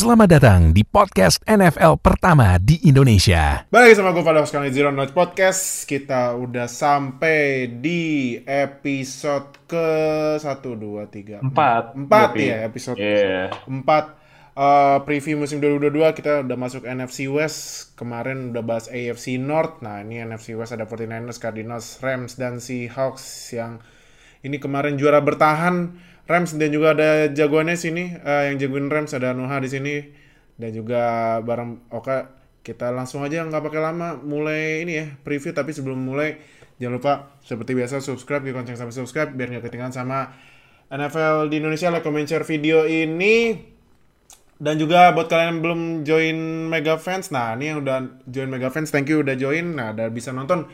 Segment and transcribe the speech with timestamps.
[0.00, 3.68] Selamat datang di podcast NFL pertama di Indonesia.
[3.68, 5.84] Balik sama gue pada sekali Zero Knowledge Podcast.
[5.84, 9.88] Kita udah sampai di episode ke
[10.40, 11.92] 1, 2, 3, Empat.
[11.92, 12.48] 4 Berarti.
[12.48, 13.52] ya, episode Iya.
[13.68, 13.76] 4
[14.56, 17.92] uh, preview musim 2022 kita udah masuk NFC West.
[18.00, 19.84] Kemarin udah bahas AFC North.
[19.84, 23.84] Nah, ini NFC West ada 49ers, Cardinals, Rams dan Seahawks yang
[24.40, 25.92] ini kemarin juara bertahan.
[26.30, 29.94] Rams dan juga ada jagoannya sini uh, yang jagoin Rams ada Noah di sini
[30.54, 31.02] dan juga
[31.42, 32.30] bareng Oka
[32.62, 36.38] kita langsung aja nggak pakai lama mulai ini ya preview tapi sebelum mulai
[36.78, 37.12] jangan lupa
[37.42, 40.30] seperti biasa subscribe di lonceng sampai subscribe biar nggak ketinggalan sama
[40.94, 43.58] NFL di Indonesia like comment share video ini
[44.60, 48.68] dan juga buat kalian yang belum join Mega Fans, nah ini yang udah join Mega
[48.68, 49.72] Fans, thank you udah join.
[49.72, 50.68] Nah, udah bisa nonton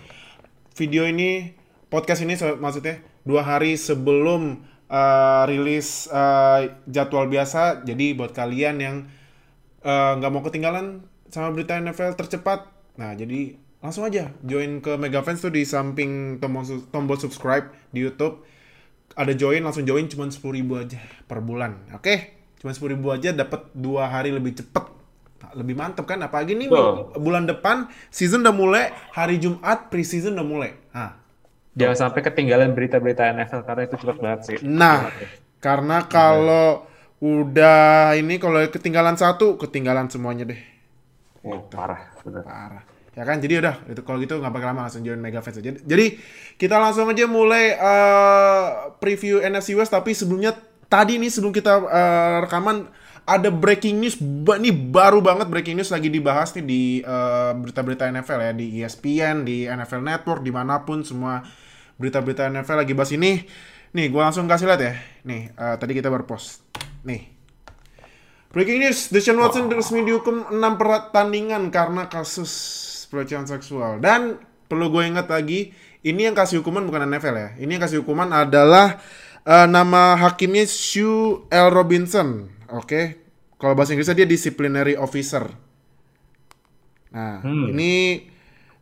[0.74, 1.54] video ini,
[1.86, 4.58] podcast ini maksudnya dua hari sebelum
[4.90, 7.82] uh, rilis uh, jadwal biasa.
[7.82, 8.96] Jadi buat kalian yang
[9.82, 15.20] uh, nggak mau ketinggalan sama berita NFL tercepat, nah jadi langsung aja join ke Mega
[15.20, 18.42] Fans tuh di samping tombol tombol subscribe di YouTube.
[19.16, 22.14] Ada join langsung join cuma sepuluh ribu aja per bulan oke?
[22.60, 24.84] Cuma sepuluh ribu aja dapat dua hari lebih cepet.
[25.40, 26.20] Nah, lebih mantep kan?
[26.20, 27.16] Apalagi nih Betul.
[27.20, 30.70] bulan depan season udah mulai hari Jumat preseason udah mulai.
[30.94, 31.25] Nah
[31.76, 34.56] Jangan sampai ketinggalan berita-berita NFL karena itu cepat banget sih.
[34.64, 35.12] nah
[35.60, 36.88] karena kalau
[37.20, 40.60] udah ini kalau ketinggalan satu ketinggalan semuanya deh.
[41.44, 42.42] Oh, parah, bener.
[42.42, 42.84] parah.
[43.16, 43.40] Ya kan?
[43.40, 45.72] Jadi udah itu kalau gitu nggak pakai lama langsung join Mega Fans aja.
[45.72, 46.06] Jadi
[46.60, 48.64] kita langsung aja mulai eh,
[49.00, 50.52] preview NFC West tapi sebelumnya
[50.92, 52.88] tadi nih sebelum kita eh, rekaman
[53.26, 54.20] ada breaking news
[54.60, 59.48] nih baru banget breaking news lagi dibahas nih di eh, berita-berita NFL ya di ESPN
[59.48, 61.40] di NFL Network di mana pun semua
[61.96, 63.44] berita-berita NFL lagi bahas ini
[63.96, 64.94] nih gue langsung kasih lihat ya
[65.24, 66.64] nih eh, tadi kita baru post
[67.04, 67.36] nih
[68.56, 72.48] Breaking news, Deshaun Watson resmi dihukum 6 pertandingan karena kasus
[73.12, 74.00] pelecehan seksual.
[74.00, 77.48] Dan perlu gue ingat lagi, ini yang kasih hukuman bukan NFL ya.
[77.60, 78.96] Ini yang kasih hukuman adalah
[79.44, 81.68] eh, nama hakimnya Sue L.
[81.68, 82.48] Robinson.
[82.72, 83.28] Oke,
[83.60, 85.52] kalau bahasa Inggrisnya dia disciplinary officer.
[87.12, 88.24] Nah, ini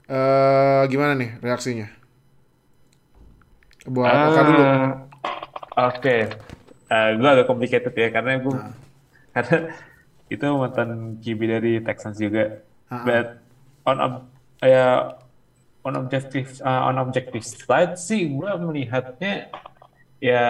[0.06, 2.03] eh, gimana nih reaksinya?
[3.84, 4.62] Buat Oka dulu.
[5.74, 6.16] Ah, Oke,
[6.88, 8.72] gue agak complicated ya karena gue Nah.
[9.34, 9.58] karena
[10.30, 12.62] itu mantan QB dari Texans juga.
[12.88, 13.02] Ah, ah.
[13.04, 13.26] But
[13.84, 14.26] on ob-
[14.62, 14.86] ya
[15.84, 19.52] on objective uh, on objective side sih gue melihatnya
[20.16, 20.44] ya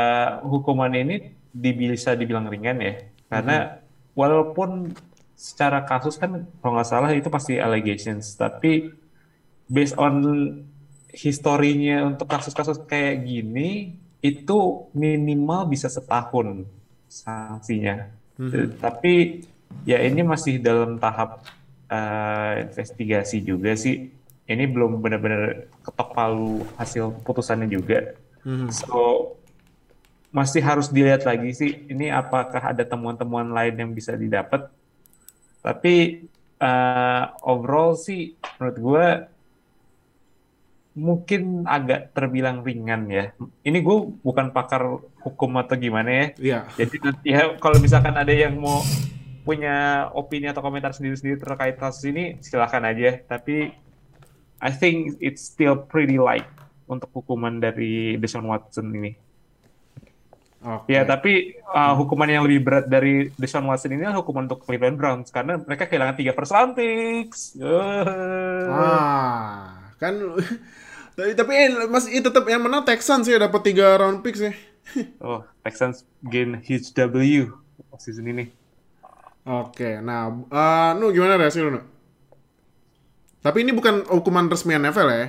[0.47, 2.95] hukuman ini bisa dibilang ringan ya
[3.27, 3.83] karena
[4.15, 4.95] walaupun
[5.35, 8.95] secara kasus kan kalau nggak salah itu pasti allegations tapi
[9.67, 10.23] based on
[11.15, 14.59] historinya untuk kasus-kasus kayak gini itu
[14.91, 16.67] minimal bisa setahun
[17.07, 18.11] sanksinya.
[18.41, 19.47] Eh, Tapi
[19.87, 21.47] ya ini masih dalam tahap
[21.87, 24.11] eh, investigasi juga sih.
[24.45, 28.19] Ini belum benar-benar ketok palu hasil putusannya juga.
[28.45, 28.69] Mhm.
[28.75, 29.37] So
[30.35, 34.67] masih harus dilihat lagi sih ini apakah ada temuan-temuan lain yang bisa didapat.
[35.63, 36.27] Tapi
[36.59, 39.07] eh, overall sih menurut gue
[40.95, 43.35] mungkin agak terbilang ringan ya.
[43.67, 44.87] Ini gue bukan pakar
[45.27, 46.27] hukum atau gimana ya.
[46.39, 46.61] Iya.
[46.79, 48.81] Jadi nanti ya kalau misalkan ada yang mau
[49.45, 53.19] punya opini atau komentar sendiri-sendiri terkait kasus ini silahkan aja.
[53.27, 53.75] Tapi
[54.63, 56.47] I think it's still pretty light
[56.87, 59.13] untuk hukuman dari Deshaun Watson ini.
[60.65, 60.97] Oke.
[60.97, 64.97] Ya tapi uh, hukuman yang lebih berat dari Deshaun Watson ini adalah hukuman untuk Cleveland
[64.97, 67.59] Browns karena mereka kehilangan tiga first round picks.
[67.61, 68.65] Eh.
[68.73, 70.17] Ah, kan
[71.15, 74.53] tapi tapi eh, mas itu tetap yang menang Texans ya dapat tiga round picks ya.
[75.19, 77.51] Oh, Texans gain huge W
[77.97, 78.51] season ini.
[79.45, 81.79] Oke, nah, eh nu gimana reaksi lu?
[81.79, 81.83] Nu?
[83.45, 85.27] Tapi ini bukan hukuman resmi NFL ya.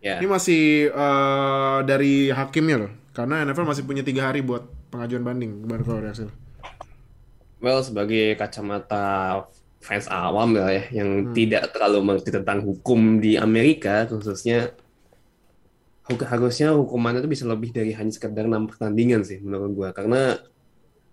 [0.00, 2.92] Ya, Ini masih eh, dari hakimnya loh.
[3.12, 5.60] Karena NFL masih punya tiga hari buat pengajuan banding.
[5.64, 6.32] Gimana kalau reaksi lu?
[7.60, 9.44] well sebagai kacamata
[9.80, 14.72] fans awam lah ya, yang tidak terlalu mengerti tentang hukum di Amerika khususnya,
[16.08, 19.88] harusnya hukumannya itu bisa lebih dari hanya sekedar enam pertandingan sih menurut gua.
[19.94, 20.40] Karena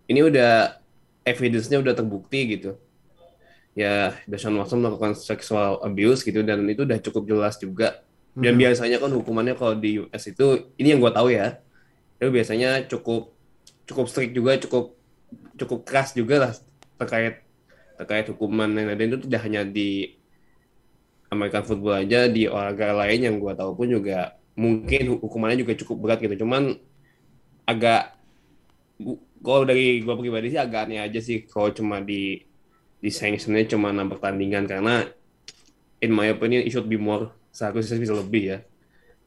[0.07, 0.79] ini udah
[1.27, 2.79] evidence-nya udah terbukti gitu.
[3.77, 8.01] Ya, Deshaun Watson melakukan sexual abuse gitu dan itu udah cukup jelas juga.
[8.37, 11.61] Dan biasanya kan hukumannya kalau di US itu ini yang gua tahu ya.
[12.17, 13.33] Itu biasanya cukup
[13.85, 14.97] cukup strict juga, cukup
[15.57, 16.53] cukup keras juga lah
[16.97, 17.45] terkait
[17.97, 20.15] terkait hukuman yang ada itu tidak hanya di
[21.33, 25.73] American football aja di olahraga lain yang gua tahu pun juga mungkin hu- hukumannya juga
[25.81, 26.35] cukup berat gitu.
[26.43, 26.63] Cuman
[27.67, 28.17] agak
[29.45, 32.41] kalau dari gua pribadi sih agak aneh aja sih kalau cuma di
[33.03, 34.65] di sanctionnya cuma enam pertandingan.
[34.71, 35.05] Karena
[36.01, 37.33] in my opinion it should be more.
[37.53, 38.57] Seharusnya bisa lebih ya.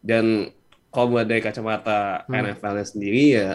[0.02, 0.50] Dan
[0.92, 2.34] kalau buat dari kacamata Hmm.
[2.44, 3.48] NFL-nya sendiri ya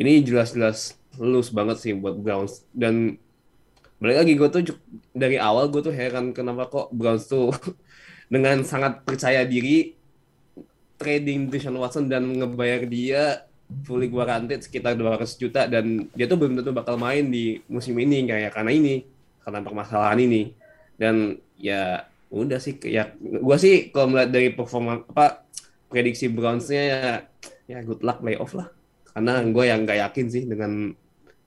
[0.00, 2.64] ini jelas-jelas lulus banget sih buat Browns.
[2.72, 3.16] Dan
[4.02, 4.62] balik lagi gue tuh
[5.14, 7.54] dari awal gue tuh heran kenapa kok Browns tuh
[8.32, 9.94] dengan sangat percaya diri
[11.02, 13.42] trading Deshaun Watson dan ngebayar dia
[13.82, 18.22] fully guaranteed sekitar 200 juta dan dia tuh belum tentu bakal main di musim ini
[18.28, 18.94] kayak karena ini
[19.42, 20.54] karena permasalahan ini.
[20.94, 25.44] Dan ya udah sih ya gua sih kalau melihat dari performa apa
[25.92, 27.02] prediksi Browns-nya ya,
[27.68, 28.70] ya good luck playoff lah.
[29.12, 30.96] Karena gue yang nggak yakin sih dengan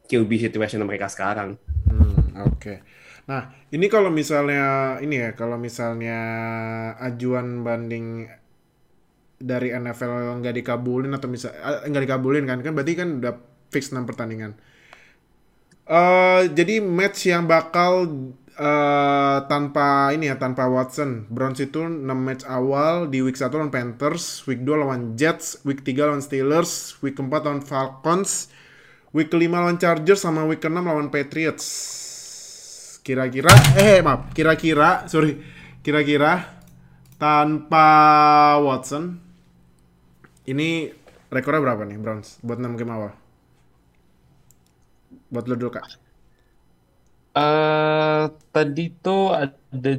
[0.06, 1.58] QB situation mereka sekarang.
[1.90, 2.86] Hmm, oke.
[3.26, 6.20] Nah, ini kalau misalnya ini ya, kalau misalnya
[7.02, 8.30] ajuan banding
[9.46, 13.34] dari NFL nggak dikabulin atau misal eh, nggak dikabulin kan, kan berarti kan udah
[13.70, 14.58] fix 6 pertandingan.
[15.86, 18.10] eh jadi match yang bakal
[18.58, 21.30] eh tanpa ini ya, tanpa Watson.
[21.30, 25.86] Browns itu 6 match awal di week 1 lawan Panthers, week 2 lawan Jets, week
[25.86, 28.50] 3 lawan Steelers, week 4 lawan Falcons,
[29.16, 31.64] Week kelima lawan Chargers sama week keenam lawan Patriots.
[33.00, 33.48] Kira-kira,
[33.80, 35.40] eh maaf, kira-kira, sorry,
[35.80, 36.44] kira-kira
[37.16, 37.88] tanpa
[38.60, 39.24] Watson,
[40.46, 40.94] ini
[41.34, 43.12] rekornya berapa nih Browns buat 6 game awal?
[45.30, 45.86] Buat lo dulu kak.
[47.36, 48.26] Eh,
[48.56, 49.92] tadi tuh ada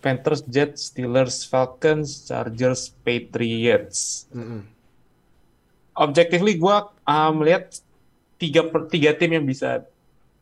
[0.00, 4.30] Panthers, Jets, Steelers, Falcons, Chargers, Patriots.
[4.32, 4.64] Mm-mm.
[5.96, 6.76] Objectively gue
[7.36, 7.80] melihat
[8.36, 9.84] tiga per, tiga tim yang bisa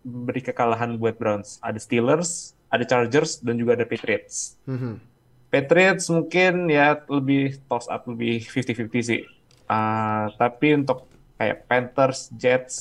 [0.05, 1.59] beri kekalahan buat Browns.
[1.62, 4.59] Ada Steelers, ada Chargers, dan juga ada Patriots.
[4.69, 5.13] Mhm.
[5.55, 9.23] Patriots mungkin ya lebih toss up, lebih 50-50 sih.
[9.71, 11.06] Ah, tapi untuk
[11.39, 12.75] kayak Panthers, Jets,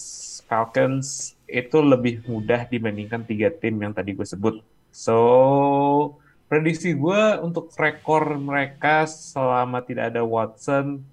[0.49, 4.65] Falcons itu lebih mudah dibandingkan tiga tim yang tadi gue sebut.
[4.89, 6.17] So,
[6.49, 11.05] prediksi gue untuk rekor mereka selama tidak ada Watson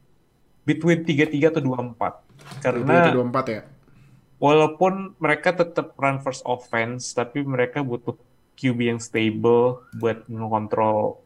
[0.65, 2.65] between 3-3 atau 2-4.
[2.65, 3.63] Karena Itu 24 ya.
[4.41, 8.17] walaupun mereka tetap run first offense, tapi mereka butuh
[8.57, 11.21] QB yang stable buat mengontrol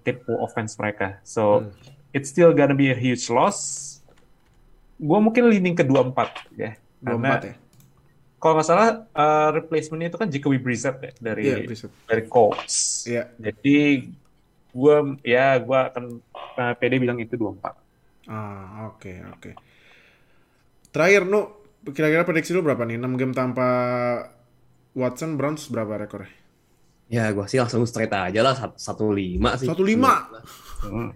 [0.00, 1.18] tempo offense mereka.
[1.22, 1.74] So, Hmm.
[2.10, 3.90] it's still gonna be a huge loss.
[4.94, 6.78] Gue mungkin leaning ke 2-4 ya.
[7.02, 7.54] 24 Karena ya.
[8.38, 11.86] kalau nggak salah uh, replacement-nya itu kan Jacoby Brissett ya dari Iya, bisa.
[12.06, 13.04] dari Colts.
[13.04, 13.28] Iya.
[13.36, 14.08] Jadi
[14.70, 16.04] gue ya gue akan
[16.54, 17.74] uh, PD bilang itu 24.
[18.26, 19.50] Ah, oke, oke.
[20.88, 21.50] Terakhir, Nu,
[21.84, 22.96] kira-kira prediksi lu berapa nih?
[22.96, 23.66] 6 game tanpa
[24.94, 26.30] Watson, Browns berapa rekornya?
[27.06, 30.84] Ya gue sih langsung straight aja lah sat- satu lima sih 1-5.
[30.84, 31.10] Hmm.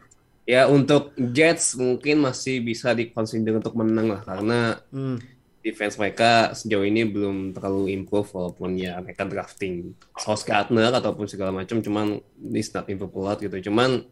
[0.44, 5.16] ya untuk Jets mungkin masih bisa dikonsider untuk menang lah karena Hmm.
[5.58, 11.50] defense mereka sejauh ini belum terlalu improve walaupun ya mereka drafting Sauce Gardner ataupun segala
[11.50, 14.06] macam cuman this not improve a lot gitu cuman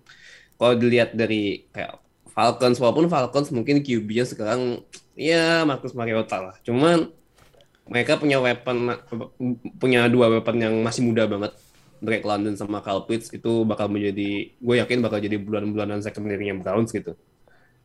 [0.56, 1.96] kalau dilihat dari kayak
[2.28, 4.84] Falcons walaupun Falcons mungkin QB-nya sekarang
[5.14, 7.08] ya Marcus Mariota lah cuman
[7.86, 8.92] mereka punya weapon
[9.76, 11.54] punya dua weapon yang masih muda banget
[12.06, 16.94] Drake London sama Kyle Pitts itu bakal menjadi gue yakin bakal jadi bulan-bulanan secondary-nya Browns
[16.94, 17.18] gitu.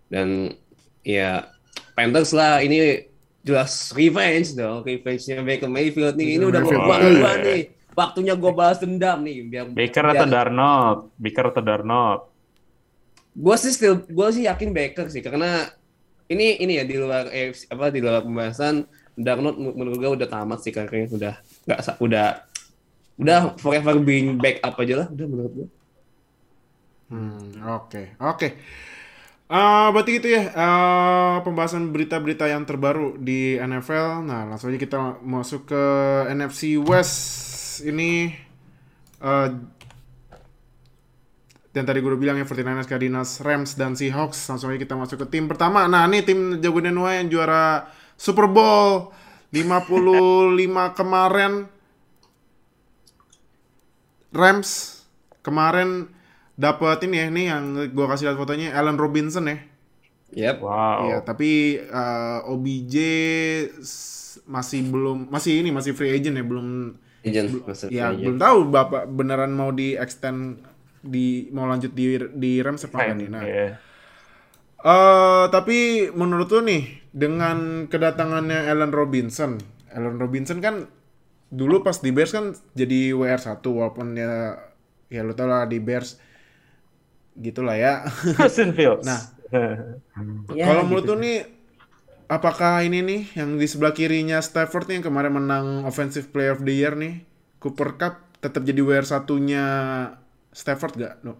[0.05, 0.53] Dan
[1.01, 1.49] ya
[1.97, 3.09] Panthers lah ini
[3.41, 6.37] jelas revenge dong revenge-nya Baker Mayfield nih.
[6.37, 7.61] Ini udah gue buang duluan nih.
[7.91, 10.99] Waktunya gue balas dendam nih biar Baker biar- atau Darnold?
[11.17, 12.21] Baker atau Darnold?
[13.31, 15.71] gue sih still gue sih yakin Baker sih karena
[16.27, 18.83] ini ini ya di luar AFC, apa di luar pembahasan
[19.15, 22.27] Darnold men- menurut gue udah tamat sih karirnya udah nggak udah
[23.19, 25.67] udah forever being back up aja lah udah menurut gue
[27.11, 28.47] Hmm, oke, oke.
[29.51, 34.23] Ah, berarti gitu ya ah, pembahasan berita-berita yang terbaru di NFL.
[34.23, 35.83] Nah, langsung aja kita masuk ke
[36.31, 37.83] NFC West.
[37.83, 38.31] Ini
[39.21, 39.47] eh
[41.71, 44.39] yang tadi gue udah bilang ya 49ers, Cardinals, Rams, dan Seahawks.
[44.47, 45.87] Langsung aja kita masuk ke tim pertama.
[45.91, 49.11] Nah, ini tim jago Denua yang juara Super Bowl
[49.51, 51.67] 55 kemarin.
[54.31, 55.01] Rams
[55.41, 56.07] kemarin
[56.55, 59.57] dapat ini ya, ini yang gua kasih lihat fotonya Allen Robinson ya.
[60.31, 61.11] yep Wow.
[61.11, 62.95] Iya, tapi eh, OBJ
[64.47, 68.23] masih belum masih ini masih free agent ya, belum agent maksudnya ya agent.
[68.23, 70.63] belum tahu Bapak beneran mau di extend
[71.01, 73.27] di mau lanjut di di Rams apa enggak nih.
[73.27, 73.67] Nah, Iya.
[74.81, 75.77] eh tapi
[76.11, 79.59] menurut lu nih dengan kedatangannya Allen Robinson,
[79.91, 80.87] Allen Robinson kan
[81.51, 84.55] dulu pas di Bears kan jadi WR1 walaupun ya
[85.11, 86.15] ya lu tau lah di Bears
[87.35, 88.07] gitulah ya.
[88.39, 89.03] Justin Fields.
[89.07, 89.21] Nah,
[90.55, 90.87] Ya, Kalau gitu.
[90.87, 91.37] menurut lu nih
[92.31, 96.63] apakah ini nih yang di sebelah kirinya Stafford nih yang kemarin menang Offensive Player of
[96.63, 97.27] the Year nih,
[97.59, 99.63] Cooper Cup tetap jadi WR satunya
[100.55, 101.15] Stafford gak?
[101.27, 101.35] No.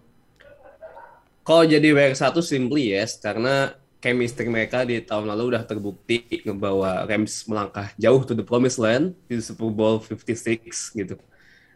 [1.42, 7.46] Kalau jadi WR1 simply yes, karena chemistry mereka di tahun lalu udah terbukti ngebawa Rams
[7.46, 11.14] melangkah jauh to the promised land di Super Bowl 56 gitu.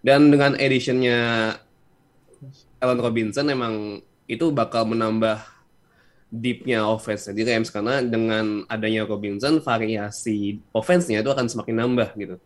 [0.03, 1.55] Dan dengan editionnya
[2.83, 5.39] Allen Robinson emang itu bakal menambah
[6.27, 12.37] deepnya offense di Rams karena dengan adanya Robinson variasi offense-nya itu akan semakin nambah gitu.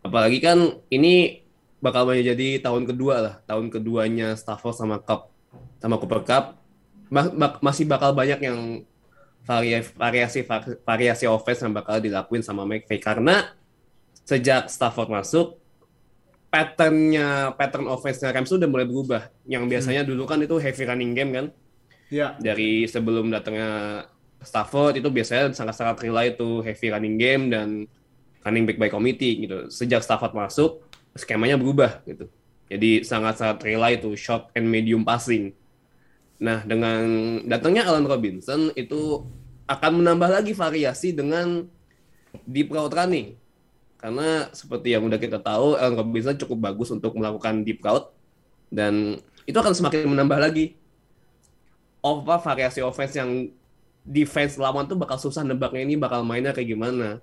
[0.00, 1.44] Apalagi kan ini
[1.84, 5.28] bakal menjadi tahun kedua lah, tahun keduanya Stafford sama Cup
[5.80, 6.59] sama Cooper Cup
[7.60, 8.86] masih bakal banyak yang
[9.98, 10.46] variasi
[10.86, 13.50] variasi offense yang bakal dilakuin sama McVay karena
[14.22, 15.60] sejak Stafford masuk
[16.50, 19.30] patternnya pattern offense-nya Rams udah mulai berubah.
[19.46, 20.10] Yang biasanya hmm.
[20.10, 21.46] dulu kan itu heavy running game kan.
[22.10, 22.34] Ya.
[22.42, 24.04] Dari sebelum datangnya
[24.42, 27.86] Stafford itu biasanya sangat-sangat rely itu heavy running game dan
[28.42, 29.70] running back by committee gitu.
[29.70, 30.82] Sejak Stafford masuk,
[31.14, 32.26] skemanya berubah gitu.
[32.66, 35.54] Jadi sangat-sangat rely itu short and medium passing.
[36.40, 37.04] Nah, dengan
[37.44, 39.28] datangnya Allen Robinson itu
[39.68, 41.68] akan menambah lagi variasi dengan
[42.48, 43.36] deep route running.
[44.00, 48.08] Karena seperti yang udah kita tahu, Allen Robinson cukup bagus untuk melakukan deep route
[48.72, 50.80] dan itu akan semakin menambah lagi.
[52.00, 53.52] Apa variasi offense yang
[54.00, 57.20] defense lawan tuh bakal susah nebaknya ini bakal mainnya kayak gimana.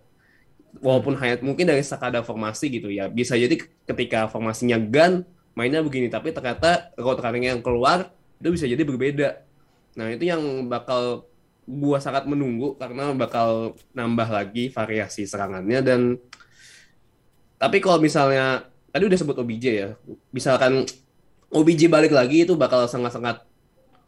[0.78, 3.58] Walaupun hanya mungkin dari sekadar formasi gitu ya bisa jadi
[3.90, 5.26] ketika formasinya gun
[5.58, 6.06] mainnya begini.
[6.06, 9.30] Tapi ternyata route running yang keluar itu bisa jadi berbeda.
[9.98, 11.26] Nah itu yang bakal
[11.68, 16.02] gua sangat menunggu karena bakal nambah lagi variasi serangannya dan
[17.60, 18.64] tapi kalau misalnya
[18.94, 19.90] tadi udah sebut OBJ ya
[20.32, 20.88] misalkan
[21.52, 23.44] OBJ balik lagi itu bakal sangat-sangat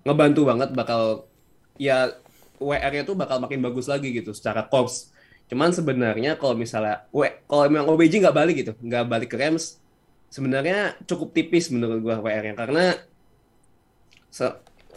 [0.07, 1.27] ngebantu banget bakal
[1.75, 2.15] ya
[2.63, 5.11] WR-nya tuh bakal makin bagus lagi gitu secara corps
[5.49, 7.09] Cuman sebenarnya kalau misalnya,
[7.49, 9.81] kalau memang OBJ nggak balik gitu, nggak balik ke Rams,
[10.29, 12.93] sebenarnya cukup tipis menurut gua WR-nya karena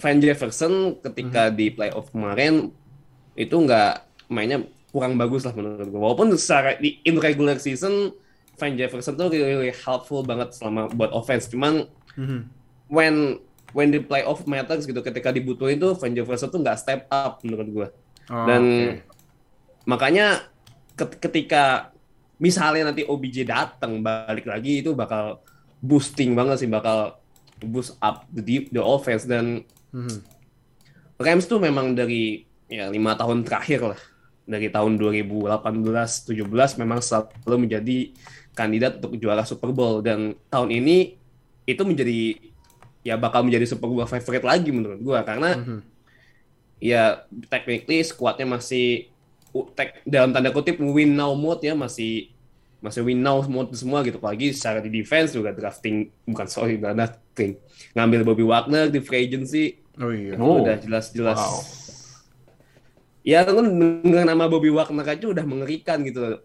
[0.01, 1.55] Van Jefferson ketika hmm.
[1.57, 2.73] di playoff kemarin
[3.37, 6.12] itu nggak mainnya kurang bagus lah menurut gua.
[6.12, 8.12] Walaupun secara di in regular season
[8.61, 11.49] Van Jefferson tuh really, really helpful banget selama buat offense.
[11.49, 12.49] Cuman hmm.
[12.93, 13.41] when
[13.73, 17.69] when the playoff matters gitu ketika dibutuhin tuh Van Jefferson tuh nggak step up menurut
[17.73, 17.89] gua.
[18.31, 19.12] Oh, Dan okay
[19.87, 20.47] makanya
[20.97, 21.91] ketika
[22.39, 25.43] misalnya nanti OBJ datang balik lagi itu bakal
[25.83, 27.22] boosting banget sih bakal
[27.66, 30.19] boost up the deep the offense dan hmm.
[31.23, 34.00] Rams tuh memang dari ya lima tahun terakhir lah
[34.42, 37.99] dari tahun 2018 17 memang selalu menjadi
[38.52, 41.14] kandidat untuk juara Super Bowl dan tahun ini
[41.64, 42.37] itu menjadi
[43.07, 45.81] ya bakal menjadi Super Bowl favorite lagi menurut gua karena mm -hmm.
[46.83, 49.12] ya technically skuadnya masih
[50.09, 52.32] dalam tanda kutip win now mode ya masih
[52.83, 54.19] masih win now mode semua gitu.
[54.19, 57.57] Apalagi secara di defense juga drafting bukan sorry drafting.
[57.95, 59.79] Ngambil Bobby Wagner di free agency.
[60.03, 60.35] Oh iya.
[60.37, 60.61] Oh.
[60.61, 61.39] udah jelas-jelas.
[61.39, 61.62] Wow.
[63.23, 63.62] ya kan
[64.03, 66.43] dengan nama Bobby Wagner aja udah mengerikan gitu.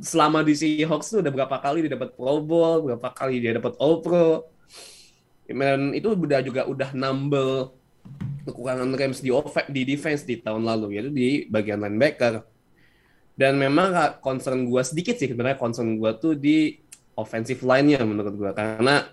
[0.00, 3.74] Selama di Seahawks tuh udah berapa kali dia dapat Pro Bowl berapa kali dia dapat
[3.82, 4.46] All Pro.
[5.50, 7.74] Dan itu udah juga udah nambel
[8.46, 12.46] kekurangan Rams di off di defense di tahun lalu yaitu di bagian linebacker
[13.38, 16.78] dan memang concern gue sedikit sih sebenarnya concern gue tuh di
[17.16, 19.08] offensive line-nya menurut gue karena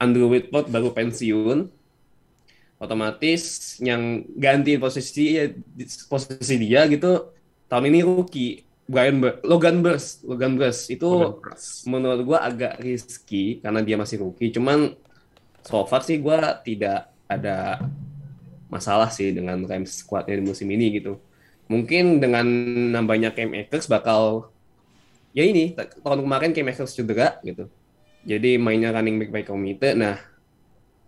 [0.00, 1.68] Andrew Whitworth baru pensiun
[2.80, 5.36] otomatis yang ganti posisi
[6.08, 7.36] posisi dia gitu
[7.68, 11.54] tahun ini rookie Brian Bur Logan Burst Logan Burst itu Logan
[11.86, 14.50] menurut gue agak risky karena dia masih rookie.
[14.50, 14.98] Cuman
[15.62, 17.78] so far sih gue tidak ada
[18.66, 21.22] masalah sih dengan Rams squadnya di musim ini gitu
[21.70, 22.42] mungkin dengan
[22.90, 24.50] nambahnya Cam Akers bakal
[25.30, 27.70] ya ini tahun kemarin Cam Akers cedera gitu
[28.26, 30.18] jadi mainnya running back by committee nah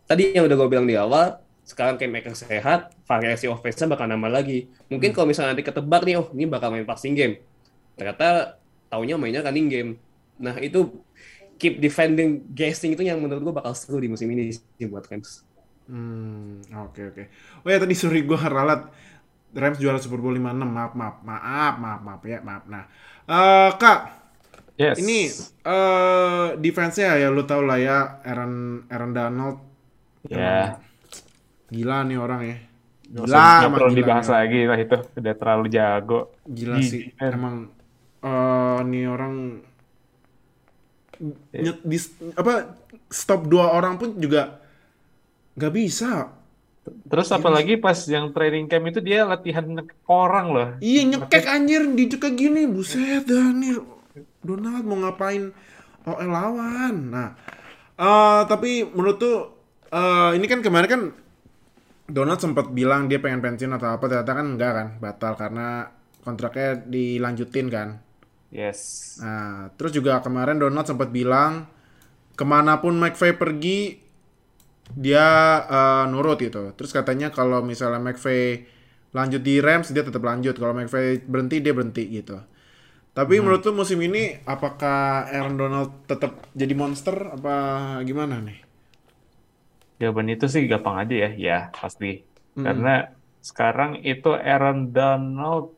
[0.07, 4.31] tadi yang udah gue bilang di awal sekarang Cam Akers sehat variasi offense bakal nambah
[4.31, 5.17] lagi mungkin hmm.
[5.19, 7.43] kalau misalnya nanti ketebak nih oh ini bakal main passing game
[7.99, 9.91] ternyata tahunya mainnya running game
[10.39, 11.03] nah itu
[11.63, 15.47] keep defending guessing itu yang menurut gue bakal seru di musim ini sih buat Rams.
[15.87, 17.23] Hmm, oke okay, oke.
[17.23, 17.27] Okay.
[17.63, 18.91] Oh ya tadi sorry gue ralat
[19.53, 20.43] Rams juara Super Bowl 56.
[20.43, 22.65] Maaf, maaf, maaf, maaf, maaf ya, maaf.
[22.69, 22.85] Nah,
[23.29, 24.01] uh, Kak,
[24.81, 24.97] yes.
[24.99, 25.29] ini
[25.69, 29.57] uh, defense-nya ya lu tau lah ya, Aaron Aaron Donald.
[30.27, 30.39] Ya.
[30.39, 30.67] Yeah.
[31.73, 32.57] Gila nih orang ya.
[33.13, 34.33] Gila, Gak perlu dibahas ya.
[34.41, 36.21] lagi lah itu, udah terlalu jago.
[36.49, 37.69] Gila sih, emang
[38.25, 39.35] uh, nih orang
[41.53, 41.63] yeah.
[41.71, 41.99] nyet, di,
[42.35, 42.79] apa
[43.13, 44.63] stop dua orang pun juga
[45.53, 46.33] nggak bisa
[46.83, 49.63] Terus apalagi pas yang training camp itu dia latihan
[50.11, 50.69] orang loh.
[50.83, 53.79] Iya nyekek anjir di kayak gini, buset dah nih
[54.43, 55.55] Donald mau ngapain
[56.03, 56.95] OL lawan.
[57.15, 57.29] Nah,
[57.95, 59.39] eh tapi menurut tuh
[59.95, 61.03] eh ini kan kemarin kan
[62.11, 65.87] Donald sempat bilang dia pengen pensiun atau apa ternyata kan enggak kan batal karena
[66.27, 67.89] kontraknya dilanjutin kan.
[68.51, 69.17] Yes.
[69.23, 71.71] Nah, terus juga kemarin Donald sempat bilang
[72.35, 74.03] ke mana pun McVay pergi
[74.97, 75.27] dia
[75.67, 76.73] eh, nurut gitu.
[76.75, 78.67] Terus katanya kalau misalnya McVay
[79.13, 80.57] lanjut di Rams dia tetap lanjut.
[80.57, 82.41] Kalau McVay berhenti dia berhenti gitu.
[83.13, 87.55] Tapi menurut lu musim ini apakah Aaron Donald tetap jadi monster apa
[88.09, 88.57] gimana nih?
[90.01, 92.25] Jawaban itu sih gampang aja ya, ya pasti.
[92.57, 93.13] Karena
[93.45, 95.77] sekarang itu Aaron Donald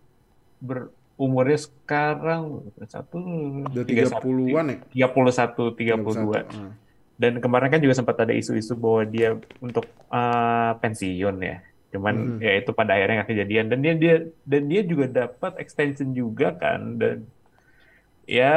[0.63, 3.19] berumurnya sekarang satu
[3.83, 5.11] tiga satu- 30-an ya?
[5.11, 6.47] 31, 32.
[6.55, 6.73] Hmm.
[7.15, 11.63] Dan kemarin kan juga sempat ada isu-isu bahwa dia untuk eh, pensiun ya.
[11.95, 13.67] Cuman ya itu pada akhirnya nggak kejadian.
[13.71, 16.99] Dan dia dia dan dia juga dapat extension juga kan.
[16.99, 17.31] Dan
[18.27, 18.55] ya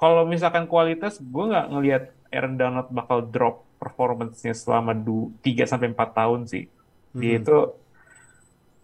[0.00, 6.18] kalau misalkan kualitas, gue nggak ngelihat Aaron Donald bakal drop performance-nya selama 3 sampai 4
[6.18, 6.64] tahun sih.
[7.14, 7.58] Dia itu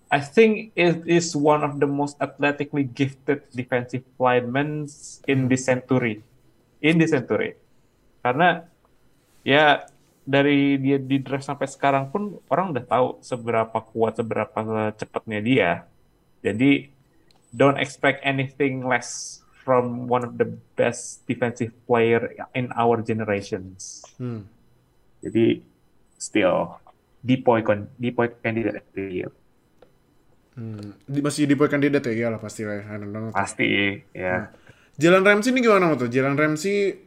[0.06, 4.86] I think it is one of the most athletically gifted defensive linemen
[5.26, 6.22] in this century.
[6.78, 7.58] In this century.
[8.26, 8.66] Karena
[9.46, 9.86] ya
[10.26, 15.70] dari dia di draft sampai sekarang pun orang udah tahu seberapa kuat, seberapa cepatnya dia.
[16.42, 16.90] Jadi
[17.54, 24.02] don't expect anything less from one of the best defensive player in our generations.
[24.18, 24.50] Hmm.
[25.22, 25.62] Jadi
[26.18, 26.82] still
[27.22, 29.30] DPOY con DPOY candidate of the year.
[30.58, 30.98] Hmm.
[31.06, 32.26] Masih di poin kandidat ya?
[32.26, 32.84] Iyalah pasti lah ya.
[33.30, 33.68] Pasti
[34.10, 34.50] ya.
[34.96, 36.08] Jalan Ramsey ini gimana tuh?
[36.08, 37.05] Jalan Ramsey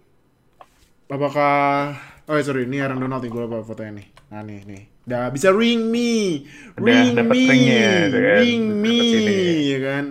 [1.09, 1.97] apakah
[2.29, 4.07] Oh ya sorry, ini Aaron Donald nih gue lupa fotonya nih.
[4.29, 4.81] Nah nih nih.
[5.09, 6.45] Udah bisa ring me,
[6.77, 8.37] Udah ring dapet me, ringnya, tuh kan.
[8.37, 9.37] ring me, sini.
[9.65, 10.05] ya kan?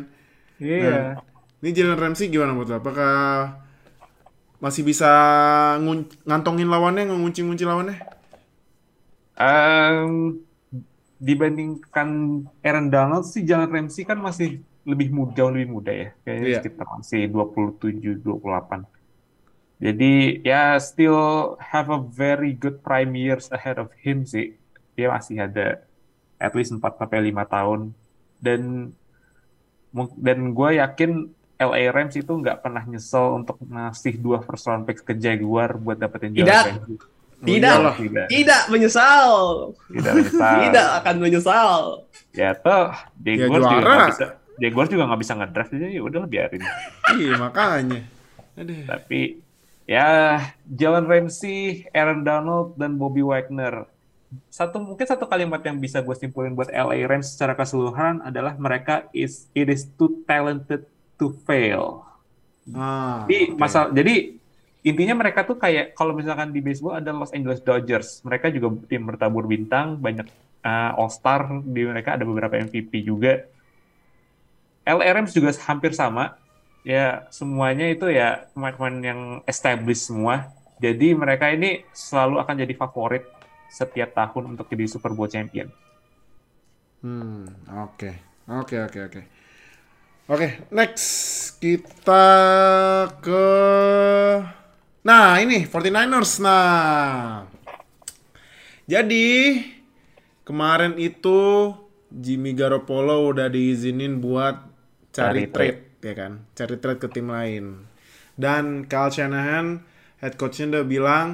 [0.59, 0.83] Iya.
[0.83, 1.07] Nah,
[1.63, 2.77] ini Jalan Ramsey gimana menurut lo?
[2.83, 3.15] Apakah
[4.59, 5.07] masih bisa
[5.79, 7.95] ngun- ngantongin lawannya, ngunci-ngunci lawannya?
[9.39, 10.43] Em,
[11.23, 12.09] dibandingkan
[12.67, 16.11] Aaron Donald sih Jalen Ramsey kan masih lebih muda, jauh lebih muda ya.
[16.27, 16.59] Kayaknya Iya.
[16.59, 18.83] sekitar masih 27, 28.
[19.79, 24.59] Jadi ya still have a very good prime years ahead of him sih.
[24.99, 25.87] Dia masih ada
[26.39, 27.81] at least 4 sampai 5 tahun.
[28.43, 28.91] Dan
[30.19, 35.03] dan gue yakin LA Rams itu nggak pernah nyesel untuk ngasih dua first round picks
[35.03, 36.65] ke Jaguar buat dapetin Jalen Tidak.
[37.39, 37.75] Tidak.
[37.95, 39.31] Tidak, tidak menyesal.
[39.87, 40.59] tidak menyesal.
[40.67, 41.79] Tidak akan menyesal.
[42.35, 42.91] Ya toh,
[43.23, 43.95] Jaguars juga juara.
[43.95, 44.27] nggak bisa,
[44.59, 46.63] Jaguars juga nggak bisa ngedraft jadi ya udah biarin.
[47.15, 48.03] iya makanya.
[48.59, 48.83] Aduh.
[48.91, 49.21] Tapi
[49.89, 53.89] ya Jalen Ramsey, Aaron Donald dan Bobby Wagner.
[54.53, 59.09] Satu mungkin satu kalimat yang bisa gue simpulin buat LA Rams secara keseluruhan adalah mereka
[59.17, 60.85] is it is too talented
[61.17, 62.05] to fail.
[62.77, 63.57] Ah, Jadi oke.
[63.57, 64.37] masal jadi
[64.85, 69.09] intinya mereka tuh kayak kalau misalkan di baseball ada Los Angeles Dodgers, mereka juga tim
[69.09, 70.29] bertabur bintang, banyak
[70.69, 73.49] uh, All Star di mereka ada beberapa MVP juga.
[74.85, 76.37] LA Rams juga hampir sama.
[76.89, 80.49] Ya semuanya itu ya pemain-pemain yang established semua.
[80.81, 83.29] Jadi mereka ini selalu akan jadi favorit
[83.69, 85.69] setiap tahun untuk jadi Super Bowl champion.
[87.05, 88.11] Hmm, oke.
[88.49, 89.21] Oke, oke, oke.
[90.33, 91.09] Oke, next
[91.61, 92.25] kita
[93.21, 93.45] ke
[95.09, 96.37] Nah, ini 49ers.
[96.45, 97.49] Nah.
[98.85, 99.57] Jadi
[100.45, 101.73] kemarin itu
[102.09, 104.69] Jimmy Garoppolo udah diizinin buat
[105.13, 106.33] cari, Cari trade, ya kan?
[106.53, 107.85] Cari trade ke tim lain.
[108.35, 109.83] Dan Kyle Shanahan,
[110.19, 111.27] head coachnya udah bilang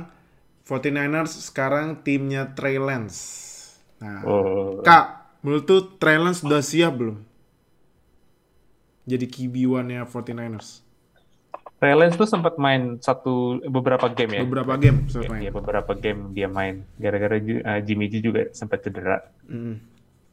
[0.65, 3.21] 49ers sekarang timnya Trey Lance.
[4.01, 4.81] Nah, Oh.
[4.81, 7.21] Kak, menurut tuh Trey Lance sudah siap belum?
[9.05, 10.81] Jadi QB1-nya 49ers.
[11.77, 14.41] Trey Lance tuh sempat main satu beberapa game ya.
[14.41, 15.43] Beberapa game sempat Ya, main.
[15.45, 19.77] ya, beberapa game dia main gara-gara uh, Jimmy G juga sempat cedera Mm.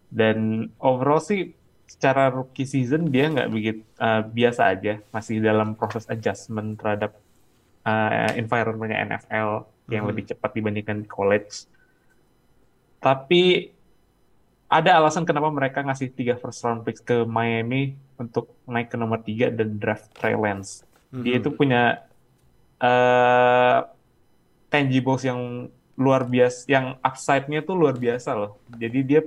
[0.08, 0.38] dan
[0.80, 1.52] overall sih
[1.92, 7.20] secara rookie season dia nggak begitu uh, biasa aja masih dalam proses adjustment terhadap
[7.84, 11.68] uh, environmentnya NFL yang lebih cepat dibandingkan di college.
[13.04, 13.68] Tapi
[14.72, 19.20] ada alasan kenapa mereka ngasih tiga first round picks ke Miami untuk naik ke nomor
[19.20, 20.88] tiga dan draft Trey Lance.
[21.12, 22.08] Dia itu punya
[22.80, 23.80] eh
[24.72, 25.68] tangibles yang
[26.00, 28.64] luar biasa, yang upside-nya tuh luar biasa loh.
[28.80, 29.22] Jadi dia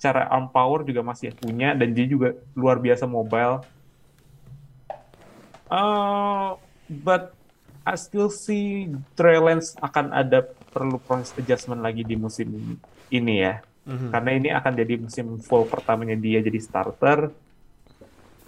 [0.00, 3.60] secara arm power juga masih punya dan dia juga luar biasa mobile.
[5.68, 6.56] Uh,
[6.88, 7.36] but
[7.84, 12.80] I still see Trey Lance akan ada perlu proses adjustment lagi di musim
[13.12, 13.60] ini ya.
[13.84, 14.08] Mhm.
[14.08, 17.28] Karena ini akan jadi musim full pertamanya dia jadi starter.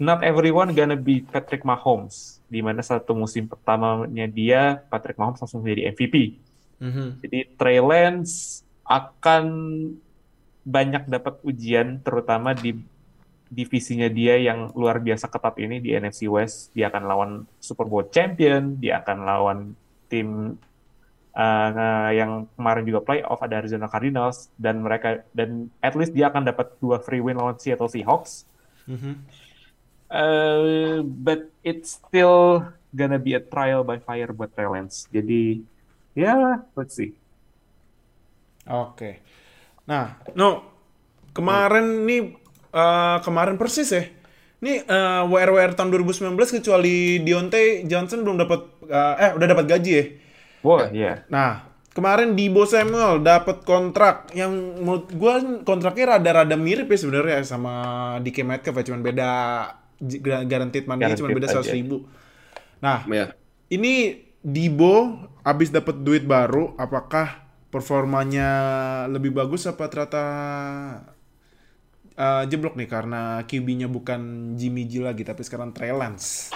[0.01, 2.41] Not everyone gonna be Patrick Mahomes.
[2.49, 6.41] Di mana satu musim pertamanya dia, Patrick Mahomes langsung menjadi MVP.
[6.81, 7.07] Mhm.
[7.29, 9.45] Jadi Trey Lance akan
[10.63, 12.79] banyak dapat ujian, terutama di
[13.53, 16.73] divisinya dia yang luar biasa ketat ini di NFC West.
[16.73, 19.59] Dia akan lawan Super Bowl champion, dia akan lawan
[20.09, 20.57] tim
[21.37, 26.49] uh, yang kemarin juga playoff ada Arizona Cardinals dan mereka dan at least dia akan
[26.49, 28.49] dapat dua free win lawan Seattle Seahawks.
[28.89, 29.21] Mhm.
[30.13, 35.09] Uh, but it's still gonna be a trial by fire buat Trey Lance.
[35.09, 35.65] Jadi
[36.13, 37.17] ya let's see.
[38.69, 39.25] Oke.
[39.87, 40.63] Nah, no
[41.33, 42.21] kemarin nih
[42.71, 44.05] eh, kemarin persis ya.
[44.63, 49.93] Ini eh, WR-WR tahun 2019 kecuali Dionte Johnson belum dapat eh, eh udah dapat gaji
[49.93, 50.05] ya.
[50.63, 51.27] Wah, ya.
[51.27, 57.75] Nah, kemarin Debo Samuel dapat kontrak yang menurut gua kontraknya rada-rada mirip ya sebenarnya sama
[58.23, 59.31] DK Metcalf ya, cuman beda
[60.47, 61.73] guaranteed money cuma Guaranteed beda 100 aja.
[61.75, 61.97] ribu.
[62.79, 63.35] Nah, Ya.
[63.69, 67.42] ini Dibo abis dapat duit baru, apakah
[67.73, 68.49] performanya
[69.09, 70.25] lebih bagus apa ternyata
[72.15, 76.53] eh, jeblok nih karena QB-nya bukan Jimmy G lagi tapi sekarang Trey Lance.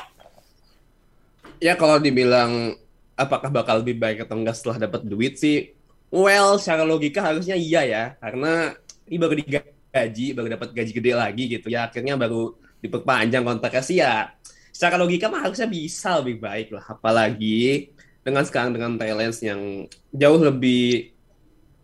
[1.56, 2.76] Ya kalau dibilang
[3.16, 5.72] apakah bakal lebih baik atau enggak setelah dapat duit sih,
[6.12, 8.76] well secara logika harusnya iya ya, karena
[9.08, 12.52] ini baru digaji, baru dapat gaji gede lagi gitu ya, akhirnya baru
[12.84, 14.36] diperpanjang kontraknya sih ya.
[14.68, 17.88] Secara logika mah harusnya bisa lebih baik lah, apalagi
[18.26, 21.14] dengan sekarang dengan talents yang jauh lebih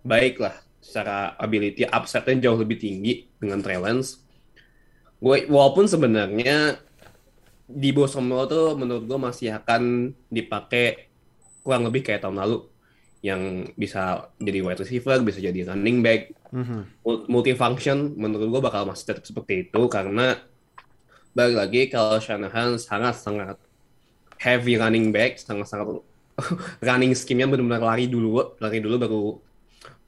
[0.03, 4.19] baik lah secara ability upsetnya jauh lebih tinggi dengan talents.
[5.23, 6.83] Gue walaupun sebenarnya
[7.71, 11.15] Dibo Samuel tuh menurut gue masih akan dipakai
[11.63, 12.67] kurang lebih kayak tahun lalu.
[13.23, 16.35] Yang bisa jadi wide receiver, bisa jadi running back,
[17.07, 19.83] mul- multifunction menurut gue bakal masih tetap seperti itu.
[19.87, 20.43] Karena
[21.31, 23.63] balik lagi kalau Shanahan sangat-sangat
[24.43, 26.03] heavy running back, sangat-sangat
[26.87, 29.23] running scheme-nya benar-benar lari dulu, lari dulu baru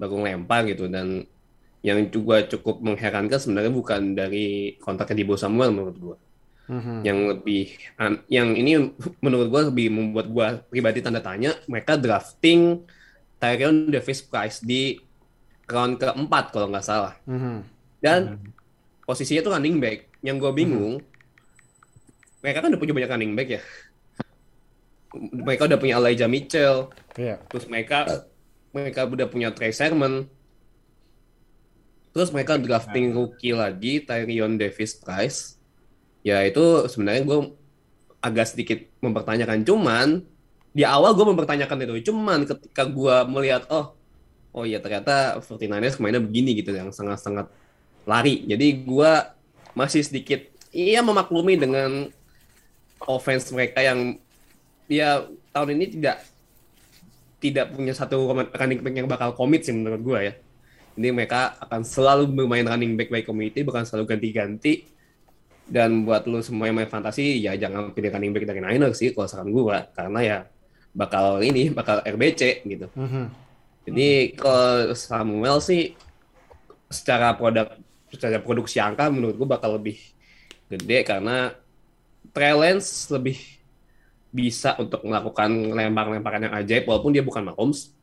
[0.01, 0.89] baru ngelempar gitu.
[0.89, 1.27] Dan
[1.85, 6.17] yang juga cukup mengherankan sebenarnya bukan dari kontaknya Dibo Samuel menurut gue
[7.05, 8.89] yang lebih an- yang ini
[9.21, 12.81] menurut gue lebih membuat gue pribadi tanda tanya mereka drafting
[13.37, 14.97] Tyrion Davis Price di
[15.69, 17.21] round keempat kalau nggak salah.
[18.01, 18.41] Dan
[19.05, 20.09] posisinya tuh running back.
[20.25, 21.05] Yang gue bingung
[22.41, 23.63] mereka kan udah punya banyak running back ya
[25.15, 26.91] mereka udah punya Elijah Mitchell.
[27.15, 27.39] Iya.
[27.47, 28.27] terus mereka
[28.75, 30.27] mereka udah punya Trey Sermon.
[32.15, 35.59] Terus mereka drafting rookie lagi Tyrion Davis Price.
[36.27, 37.39] Ya itu sebenarnya gue
[38.23, 39.63] agak sedikit mempertanyakan.
[39.67, 40.23] Cuman
[40.75, 42.11] di awal gue mempertanyakan itu.
[42.11, 43.95] Cuman ketika gue melihat oh
[44.55, 47.51] oh ya ternyata 49ers mainnya begini gitu yang sangat-sangat
[48.07, 48.47] lari.
[48.47, 49.13] Jadi gue
[49.75, 52.11] masih sedikit iya memaklumi dengan
[53.07, 54.19] offense mereka yang
[54.91, 56.17] ya tahun ini tidak
[57.45, 58.25] tidak punya satu
[58.57, 60.35] running back yang bakal komit sih menurut gue ya.
[60.95, 64.89] Ini mereka akan selalu bermain running back by committee, bukan selalu ganti-ganti.
[65.65, 69.13] Dan buat lu semua yang main fantasi, ya jangan pilih running back dari Niners sih
[69.13, 69.77] kalau saran gue.
[69.93, 70.39] Karena ya
[70.95, 72.87] bakal ini, bakal RBC gitu.
[73.85, 75.93] Jadi kalau Samuel sih
[76.89, 77.77] secara produk,
[78.09, 80.01] secara produksi angka menurut gue bakal lebih
[80.71, 81.53] gede karena
[82.33, 83.37] Trey Lance lebih
[84.35, 87.95] bisa untuk melakukan lempar-lemparan yang ajaib walaupun dia bukan Mahomes.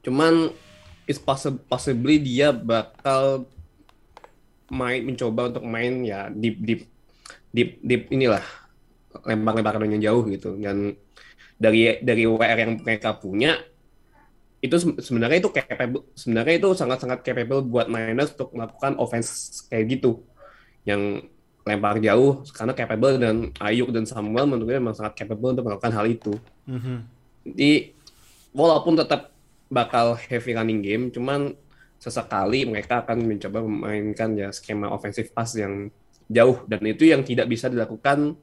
[0.00, 0.48] Cuman
[1.04, 3.44] it's possi- possibly dia bakal
[4.72, 6.80] main mencoba untuk main ya deep deep
[7.52, 8.44] deep deep inilah
[9.24, 10.92] lempar-lemparan yang jauh gitu dan
[11.56, 13.56] dari dari WR yang mereka punya
[14.60, 19.98] itu se- sebenarnya itu capable sebenarnya itu sangat-sangat capable buat Niners untuk melakukan offense kayak
[19.98, 20.22] gitu
[20.84, 21.24] yang
[21.68, 25.92] lempar jauh karena capable dan Ayuk dan Samuel menurut gue memang sangat capable untuk melakukan
[25.92, 26.32] hal itu.
[27.44, 27.92] Jadi
[28.56, 29.30] walaupun tetap
[29.68, 31.52] bakal heavy running game, cuman
[32.00, 35.92] sesekali mereka akan mencoba memainkan ya skema offensive pass yang
[36.30, 38.38] jauh dan itu yang tidak bisa dilakukan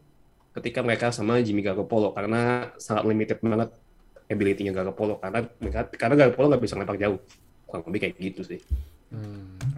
[0.55, 3.69] ketika mereka sama Jimmy Garoppolo karena sangat limited banget
[4.25, 7.19] ability-nya Garoppolo karena mereka karena Garoppolo nggak bisa lempar jauh.
[7.65, 8.59] Kurang lebih kayak gitu sih.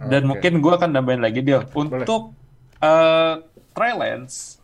[0.08, 0.28] Dan Oke.
[0.34, 2.34] mungkin gue akan nambahin lagi dia untuk
[2.78, 3.34] eh
[3.74, 4.58] Trey Lance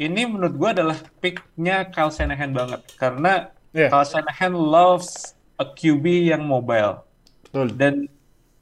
[0.00, 3.90] ini menurut gue adalah picknya Kyle Shanahan banget karena Iya.
[3.90, 7.02] Kyle Shanahan loves a QB yang mobile
[7.50, 7.74] Betul.
[7.74, 8.06] dan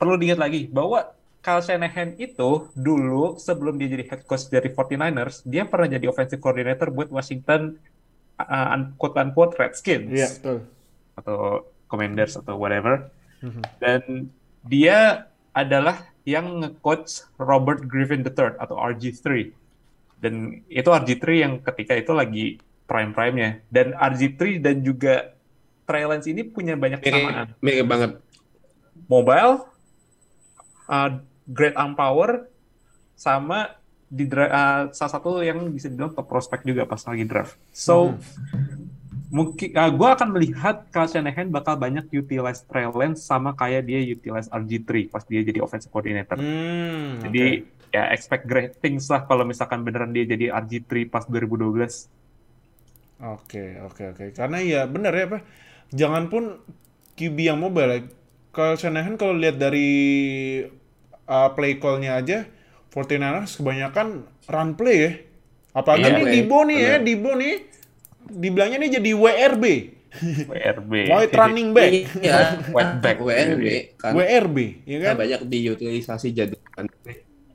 [0.00, 1.12] perlu diingat lagi bahwa
[1.44, 6.40] Kyle Shanahan itu dulu sebelum dia jadi head coach dari 49ers dia pernah jadi offensive
[6.40, 7.76] coordinator buat Washington
[8.40, 10.08] uh, quote unquote Redskins
[10.40, 10.64] betul.
[11.20, 13.12] atau Commanders atau whatever.
[13.76, 14.32] Dan
[14.64, 19.52] dia adalah yang nge-coach Robert Griffin III atau RG3.
[20.22, 22.44] Dan itu RG3 yang ketika itu lagi
[22.86, 23.64] prime-prime-nya.
[23.68, 25.34] Dan RG3 dan juga
[25.82, 27.52] Trey Lance ini punya banyak kesamaan.
[27.58, 28.10] Mirip, banget.
[29.10, 29.66] Mobile,
[30.86, 31.10] uh,
[31.50, 32.46] great arm power,
[33.18, 33.76] sama
[34.12, 37.56] di uh, salah satu yang bisa dibilang top prospect juga pas lagi draft.
[37.72, 38.14] So
[39.32, 44.04] mungkin uh, gue akan melihat Kyle Shanahan bakal banyak utilize Trey Lance sama kayak dia
[44.04, 46.36] utilize RG3 pas dia jadi offensive coordinator.
[46.36, 52.12] Hmm, Jadi ya expect great things lah kalau misalkan beneran dia jadi RG3 pas 2012.
[53.22, 54.24] Oke, oke, oke.
[54.34, 55.42] Karena ya bener ya, Pak.
[55.94, 56.58] Jangan pun
[57.14, 58.10] QB yang mobile.
[58.50, 59.88] Kalau Shanahan kalau lihat dari
[61.24, 62.44] uh, play call-nya aja,
[62.90, 65.12] 49ers kebanyakan run play ya.
[65.72, 66.34] Apalagi Iya, nih play.
[66.34, 66.94] Dibo nih ya.
[66.98, 67.54] Dibo nih
[68.28, 69.64] dibilangnya nih jadi WRB.
[70.46, 70.92] WRB.
[71.08, 71.90] White running back.
[72.20, 72.38] Iya.
[72.76, 73.16] Wet back.
[73.18, 75.14] WRB kan WRB, ya kan?
[75.16, 76.56] banyak diutilisasi jadi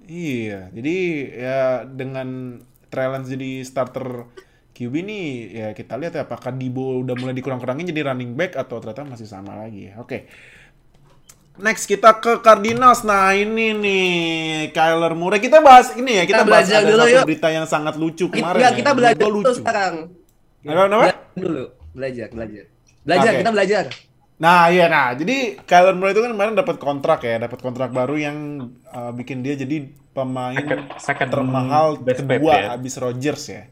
[0.08, 0.98] Iya, jadi
[1.36, 4.24] ya dengan Trey Lance jadi starter
[4.72, 8.80] QB nih ya kita lihat ya apakah Dibo udah mulai dikurang-kurangin jadi running back atau
[8.80, 10.00] ternyata masih sama lagi ya.
[10.00, 10.32] Oke.
[11.58, 13.02] Next kita ke Cardinals.
[13.02, 14.08] Nah, ini nih
[14.78, 15.42] Kyler Murray.
[15.42, 17.26] Kita bahas ini ya, kita, Kita bahas belajar ada dulu, satu yuk.
[17.26, 18.62] berita yang sangat lucu kemarin.
[18.62, 18.78] Enggak, ya.
[18.78, 19.54] kita belajar dulu lucu.
[19.58, 19.94] sekarang.
[21.08, 22.66] Apa, dulu, belajar, belajar.
[23.08, 23.40] Belajar, Oke.
[23.40, 23.84] kita belajar.
[24.38, 25.18] Nah, iya nah.
[25.18, 28.38] Jadi Kyler Murray itu kan kemarin dapat kontrak ya, dapat kontrak baru yang
[28.92, 32.68] uh, bikin dia jadi pemain Second- second termahal kedua ya.
[32.78, 33.64] habis Rodgers ya.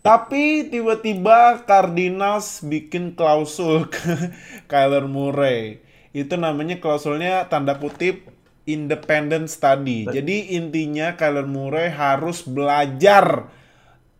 [0.00, 4.32] Tapi tiba-tiba Cardinals bikin klausul ke
[4.66, 5.84] Kyler Murray.
[6.10, 8.26] Itu namanya klausulnya tanda kutip
[8.66, 10.10] independent study.
[10.10, 13.46] Jadi intinya Kyler Murray harus belajar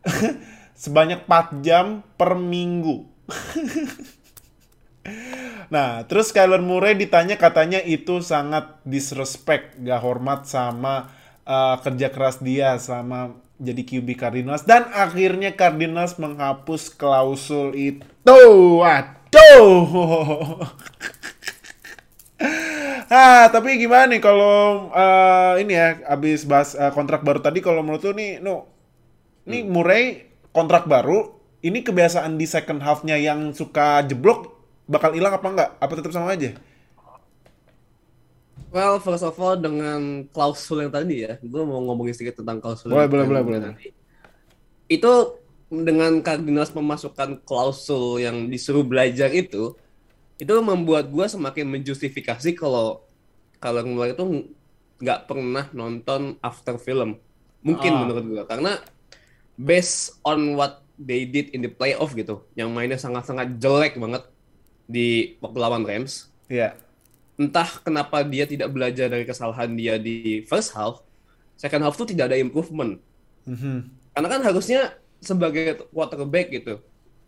[0.81, 3.05] sebanyak 4 jam per minggu.
[5.71, 11.14] Nah, terus Kyler Murray ditanya katanya itu sangat disrespect, gak hormat sama
[11.47, 18.03] uh, kerja keras dia sama jadi QB Cardinals dan akhirnya Cardinals menghapus klausul itu.
[18.27, 19.87] Waduh.
[23.14, 27.87] ah, tapi gimana nih kalau uh, ini ya abis bahas uh, kontrak baru tadi kalau
[27.87, 28.66] menurut lu nih, no,
[29.47, 34.57] ini Murray kontrak baru, ini kebiasaan di second half-nya yang suka jeblok
[34.91, 35.71] bakal hilang apa enggak?
[35.79, 36.57] Apa tetap sama aja?
[38.71, 42.95] Well, first of all dengan klausul yang tadi ya, gue mau ngomongin sedikit tentang klausul.
[42.95, 43.75] Boleh, yang boleh, boleh, boleh.
[44.87, 49.75] Itu dengan Cardinals memasukkan klausul yang disuruh belajar itu,
[50.39, 53.03] itu membuat gue semakin menjustifikasi kalau
[53.59, 54.47] kalau mulai itu
[55.03, 57.19] nggak pernah nonton after film.
[57.67, 57.99] Mungkin Ah.
[58.07, 58.79] menurut gue karena
[59.61, 64.25] based on what they did in the playoff gitu, yang mainnya sangat-sangat jelek banget
[64.85, 66.75] di waktu lawan Rams Iya.
[67.38, 71.01] entah kenapa dia tidak belajar dari kesalahan dia di first half,
[71.57, 73.01] second half tuh tidak ada improvement.
[73.46, 73.87] Mhm.
[74.12, 74.81] Karena kan harusnya
[75.20, 76.81] sebagai quarterback gitu,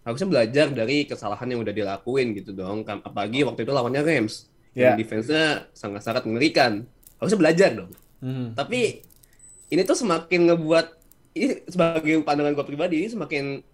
[0.03, 2.85] harusnya belajar dari kesalahan yang udah dilakuin gitu dong.
[2.85, 4.93] Apalagi waktu itu lawannya Rams, Ya.
[4.93, 6.85] yang defense-nya sangat-sangat mengerikan.
[7.17, 7.93] Harusnya belajar dong.
[8.21, 8.59] Mhm.
[8.59, 9.01] Tapi
[9.71, 10.87] ini tuh semakin ngebuat
[11.33, 13.65] ini sebagai pandangan gue pribadi ini semakin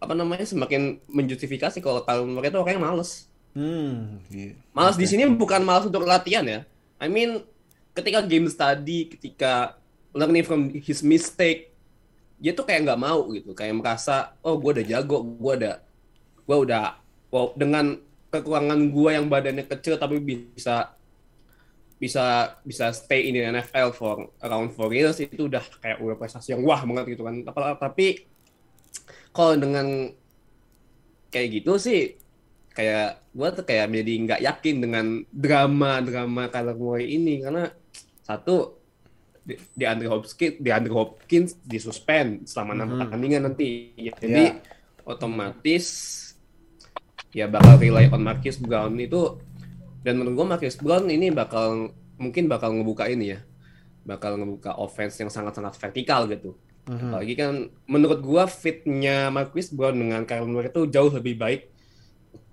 [0.00, 3.28] apa namanya semakin menjustifikasi kalau kalau mereka itu orangnya males.
[3.52, 4.22] Hmm.
[4.32, 4.56] iya.
[4.72, 6.60] Malas di sini bukan malas untuk latihan ya.
[6.96, 7.44] I mean,
[7.92, 9.76] ketika game study, ketika
[10.16, 11.74] learning from his mistake,
[12.40, 15.76] dia tuh kayak nggak mau gitu, kayak merasa, oh gue udah jago, gue udah,
[16.46, 16.96] gue udah,
[17.28, 17.98] wow, dengan
[18.30, 20.94] kekurangan gue yang badannya kecil tapi bisa
[22.00, 26.56] bisa bisa stay in the NFL for around four years itu udah kayak udah prestasi
[26.56, 27.44] yang wah banget gitu kan.
[27.76, 28.24] Tapi
[29.36, 30.08] kalau dengan
[31.28, 32.16] kayak gitu sih
[32.72, 37.44] kayak gue tuh kayak jadi nggak yakin dengan drama drama Kyler Murray ini.
[37.44, 37.68] Karena
[38.24, 38.80] satu
[39.44, 43.92] di, di Andre Hopkins di Andre Hopkins disuspend selama enam pertandingan nanti.
[44.00, 44.56] Ya, jadi
[45.04, 45.84] otomatis
[47.36, 49.36] ya bakal rely on Marcus Brown itu
[50.00, 53.40] dan menurut gue Marcus Brown ini bakal mungkin bakal ngebuka ini ya.
[54.00, 56.56] Bakal ngebuka offense yang sangat-sangat vertikal gitu.
[56.90, 61.70] Apalagi kan menurut gua fitnya Marcus Brown dengan Kyler Murray itu jauh lebih baik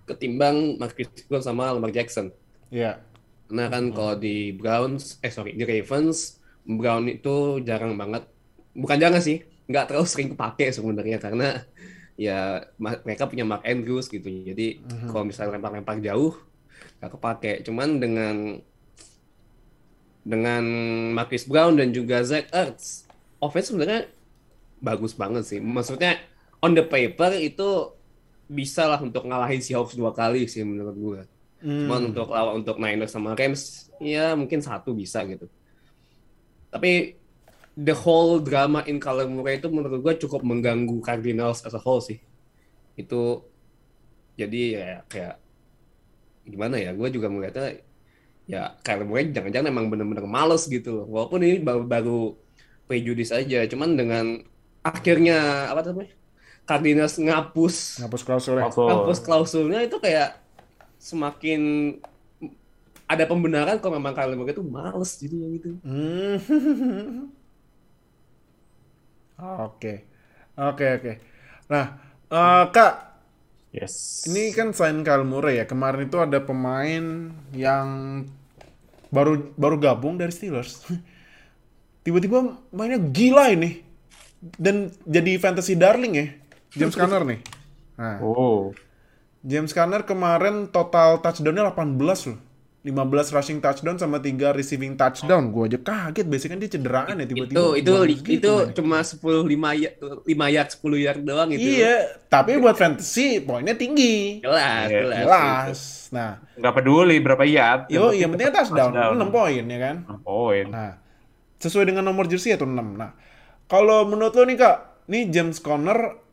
[0.05, 2.29] ketimbang Marcus Brown sama Lamar Jackson.
[2.69, 3.01] Iya.
[3.49, 8.29] Nah kan kalau di Browns, eh sorry di Ravens, Brown itu jarang banget,
[8.77, 11.63] bukan jarang sih, nggak terlalu sering kepake sebenarnya karena
[12.19, 16.36] ya mereka punya Mark Andrews gitu, jadi kalau misalnya lempar-lempar jauh
[16.99, 17.51] nggak kepake.
[17.65, 18.36] Cuman dengan
[20.27, 20.63] dengan
[21.15, 23.07] Marcus Brown dan juga Zach Ertz,
[23.39, 24.12] offense sebenarnya
[24.83, 25.60] bagus banget sih.
[25.63, 26.19] Maksudnya
[26.60, 27.95] on the paper itu
[28.47, 31.21] bisa lah untuk ngalahin Seahawks dua kali sih menurut gue.
[31.63, 31.88] Hmm.
[31.88, 35.47] Cuman untuk lawan untuk Niners sama Rams ya mungkin satu bisa gitu.
[36.67, 37.15] Tapi
[37.77, 42.03] the whole drama in Kyler Murray itu menurut gue cukup mengganggu Cardinals as a whole
[42.03, 42.19] sih.
[42.99, 43.47] Itu
[44.38, 45.46] jadi ya kayak
[46.47, 46.91] gimana ya?
[46.95, 47.83] Gue juga melihatnya
[48.47, 51.05] ya Kyler Murray jangan-jangan emang bener-bener males gitu loh.
[51.12, 52.19] Walaupun ini baru baru
[52.88, 54.25] prejudice aja, cuman dengan
[54.81, 56.15] akhirnya apa namanya?
[56.67, 58.67] Cardinals ngapus Ngapus klausul ya.
[58.67, 58.88] Klausul.
[58.88, 60.36] ngapus klausulnya itu kayak
[60.99, 61.62] semakin
[63.07, 65.69] ada pembenaran kalau memang Kyler Murray itu males jadinya gitu.
[65.83, 66.36] Hmm.
[69.38, 70.10] Oke.
[70.57, 71.12] Oke, oke.
[71.69, 71.86] Nah,
[72.33, 73.07] eh, Kak,
[73.67, 74.23] Yes.
[74.25, 77.88] ini kan selain Kyle Murray ya, kemarin itu ada pemain yang
[79.12, 80.82] baru baru gabung dari Steelers.
[82.08, 83.84] Tiba-tiba mainnya gila ini.
[84.39, 86.27] Dan jadi fantasy darling ya.
[86.73, 87.39] James Conner nih.
[87.99, 88.71] Nah, Oh.
[89.43, 91.97] James Conner kemarin total touchdownnya 18
[92.32, 92.39] loh.
[92.88, 95.52] 15 rushing touchdown sama 3 receiving touchdown.
[95.52, 97.60] Gue aja kaget, biasanya kan dia cederaan ya tiba-tiba.
[97.60, 98.73] Itu itu bagus gitu itu mainnya.
[98.73, 101.67] cuma 10 5 yard 5 yard 10 yard doang gitu.
[101.67, 101.95] Iya,
[102.32, 104.39] tapi buat fantasy poinnya tinggi.
[104.39, 105.19] Jelas, Iya, jelas.
[105.19, 105.80] Jelas.
[106.15, 107.82] Nah, Nggak peduli berapa yard.
[107.91, 109.13] yo, yang penting touchdown, touchdown.
[109.19, 109.95] 6 poin ya kan.
[110.08, 110.65] 6 poin.
[110.71, 110.91] Nah,
[111.60, 112.95] sesuai dengan nomor jersey itu 6.
[112.95, 113.12] Nah,
[113.67, 114.78] kalau menurut lo nih Kak,
[115.12, 116.23] nih James Conner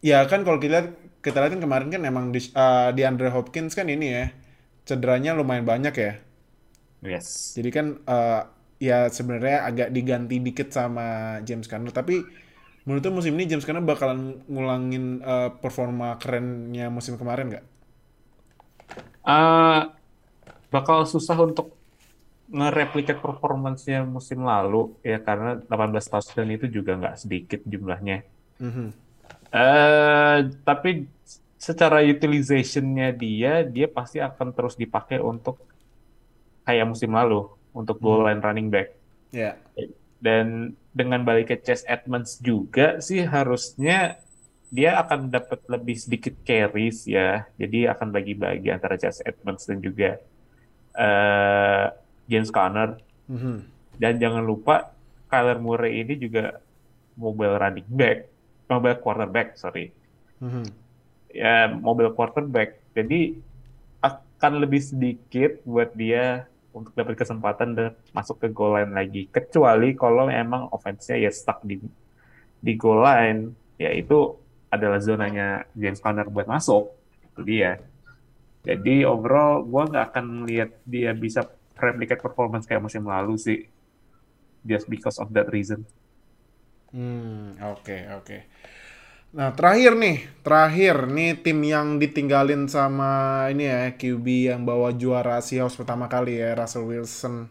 [0.00, 0.88] ya kan kalau kita lihat
[1.20, 4.32] kita lihat kan kemarin kan emang di, uh, di Andre Hopkins kan ini ya
[4.84, 6.12] cederanya lumayan banyak ya.
[7.00, 7.56] Yes.
[7.56, 8.42] Jadi kan uh,
[8.80, 12.24] ya sebenarnya agak diganti dikit sama James Conner tapi
[12.88, 17.66] menurut lo musim ini James Conner bakalan ngulangin uh, performa kerennya musim kemarin nggak?
[19.20, 19.80] Eh,
[20.72, 21.76] bakal susah untuk
[22.50, 28.26] nge-replicate performance-nya musim lalu ya karena 18 touchdown itu juga nggak sedikit jumlahnya.
[28.58, 28.86] Mhm.
[29.50, 31.06] Eh, tapi
[31.60, 35.60] secara utilization-nya dia, dia pasti akan terus dipakai untuk
[36.64, 37.44] kayak musim lalu
[37.76, 38.96] untuk goal line running back.
[39.28, 39.60] Ya.
[40.16, 44.16] Dan dengan balik ke Chase Edmonds juga sih harusnya
[44.72, 47.44] dia akan dapat lebih sedikit carries ya.
[47.60, 50.16] Jadi akan bagi-bagi antara Chase Edmonds dan juga
[50.96, 51.86] eh,
[52.24, 52.96] James Conner.
[53.28, 53.56] Mhm.
[54.00, 54.96] Dan jangan lupa
[55.28, 56.56] Kyler Murray ini juga
[57.20, 58.32] mobile running back,
[58.64, 59.92] mobile quarterback, sorry.
[60.40, 60.79] Mhm.
[61.30, 62.82] Ya, mobile quarterback.
[62.94, 63.38] Jadi
[64.02, 69.22] akan lebih sedikit buat dia untuk dapat kesempatan dan masuk ke goal line lagi.
[69.30, 71.78] Kecuali kalau emang offense-nya ya stuck di
[72.60, 74.36] di goal line, ya itu
[74.70, 76.94] adalah zonanya James Conner buat masuk.
[77.26, 77.78] Itu dia.
[78.62, 81.48] Jadi overall gue nggak akan lihat dia bisa
[81.80, 83.58] replicate performance kayak musim lalu sih.
[84.64, 85.88] Just because of that reason.
[86.92, 88.36] Hmm, oke, oke.
[89.30, 95.38] Nah, terakhir nih, terakhir nih tim yang ditinggalin sama ini ya, QB yang bawa juara
[95.38, 97.46] Seahawks pertama kali ya, Russell Wilson.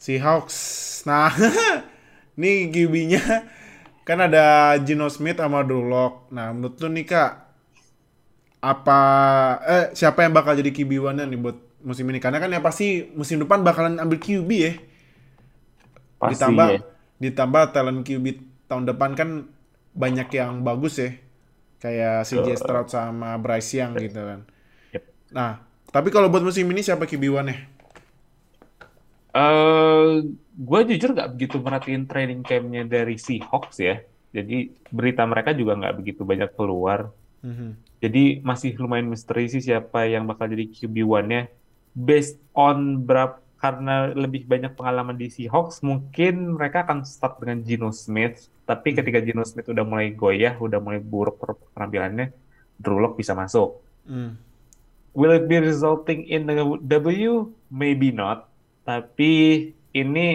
[0.00, 0.56] Seahawks.
[1.08, 1.32] Nah,
[2.40, 3.22] nih QB-nya
[4.08, 6.32] kan ada Geno Smith sama Drew Lock.
[6.32, 7.32] Nah, menurut lu nih Kak,
[8.64, 9.00] apa
[9.62, 12.18] eh siapa yang bakal jadi QB one nih buat musim ini?
[12.18, 14.72] Karena kan ya pasti musim depan bakalan ambil QB ya
[16.18, 16.80] Pasti ditambah ya.
[17.22, 18.26] ditambah talent QB
[18.68, 19.28] tahun depan kan
[19.96, 21.10] banyak yang bagus ya
[21.80, 24.40] kayak CJ Stroud sama Bryce Young gitu kan
[24.92, 25.02] Yep.
[25.32, 25.52] nah
[25.90, 27.56] tapi kalau buat musim ini siapa QB one nya
[29.36, 30.12] Eh,
[30.56, 34.00] gue jujur nggak begitu merhatiin training camp-nya dari Seahawks ya.
[34.32, 37.12] Jadi berita mereka juga nggak begitu banyak keluar.
[37.44, 37.76] Mhm.
[38.00, 41.52] Jadi masih lumayan misteri sih siapa yang bakal jadi QB one-nya.
[41.92, 47.90] Based on berapa karena lebih banyak pengalaman di Seahawks, mungkin mereka akan start dengan Geno
[47.90, 48.52] Smith.
[48.68, 51.40] Tapi ketika Geno Smith udah mulai goyah, udah mulai buruk
[51.72, 52.36] penampilannya,
[52.76, 53.80] Drew Lock bisa masuk.
[54.04, 54.36] Hmm.
[55.16, 57.48] Will it be resulting in a W?
[57.72, 58.52] Maybe not.
[58.84, 59.32] Tapi
[59.96, 60.26] ini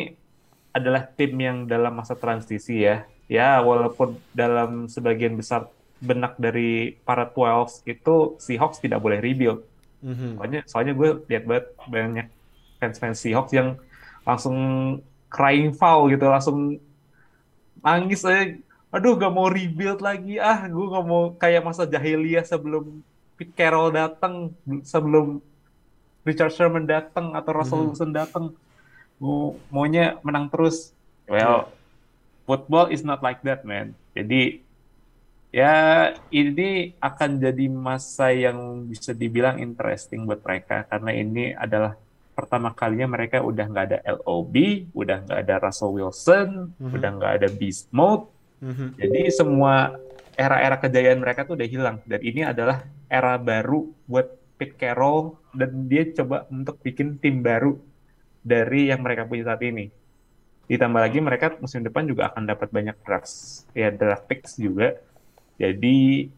[0.73, 3.05] adalah tim yang dalam masa transisi ya.
[3.29, 5.69] Ya, walaupun dalam sebagian besar
[6.01, 9.61] benak dari para 12 itu Seahawks tidak boleh rebuild.
[10.01, 10.41] Mhm.
[10.41, 12.27] Soalnya, soalnya gue lihat banget banyak
[12.81, 13.77] fans-fans Seahawks yang
[14.25, 14.57] langsung
[15.29, 16.81] crying foul gitu, langsung
[17.85, 18.57] nangis aja.
[18.91, 20.41] Aduh, gak mau rebuild lagi.
[20.41, 22.99] Ah, gue gak mau kayak masa jahiliyah sebelum
[23.39, 24.51] Pete Carroll datang,
[24.83, 25.39] sebelum
[26.27, 28.51] Richard Sherman datang atau Russell Wilson datang.
[29.21, 30.91] Gue maunya menang terus.
[31.29, 31.71] Well,
[32.43, 33.95] football is not like that, man.
[34.11, 34.59] Jadi
[35.51, 41.99] ya ini akan jadi masa yang bisa dibilang interesting buat mereka karena ini adalah
[42.31, 44.55] pertama kalinya mereka udah nggak ada LOB,
[44.95, 46.91] udah nggak ada Russell Wilson, Mhm.
[46.95, 48.31] udah nggak ada Beast Mode.
[48.63, 48.87] Mhm.
[48.97, 49.95] Jadi semua
[50.33, 55.89] era-era kejayaan mereka tuh udah hilang dan ini adalah era baru buat Pete Carroll dan
[55.89, 57.75] dia coba untuk bikin tim baru
[58.41, 59.89] dari yang mereka punya saat ini.
[60.69, 63.29] Ditambah lagi mereka musim depan juga akan dapat banyak draft
[63.75, 64.95] ya draft picks juga.
[65.59, 66.29] Jadi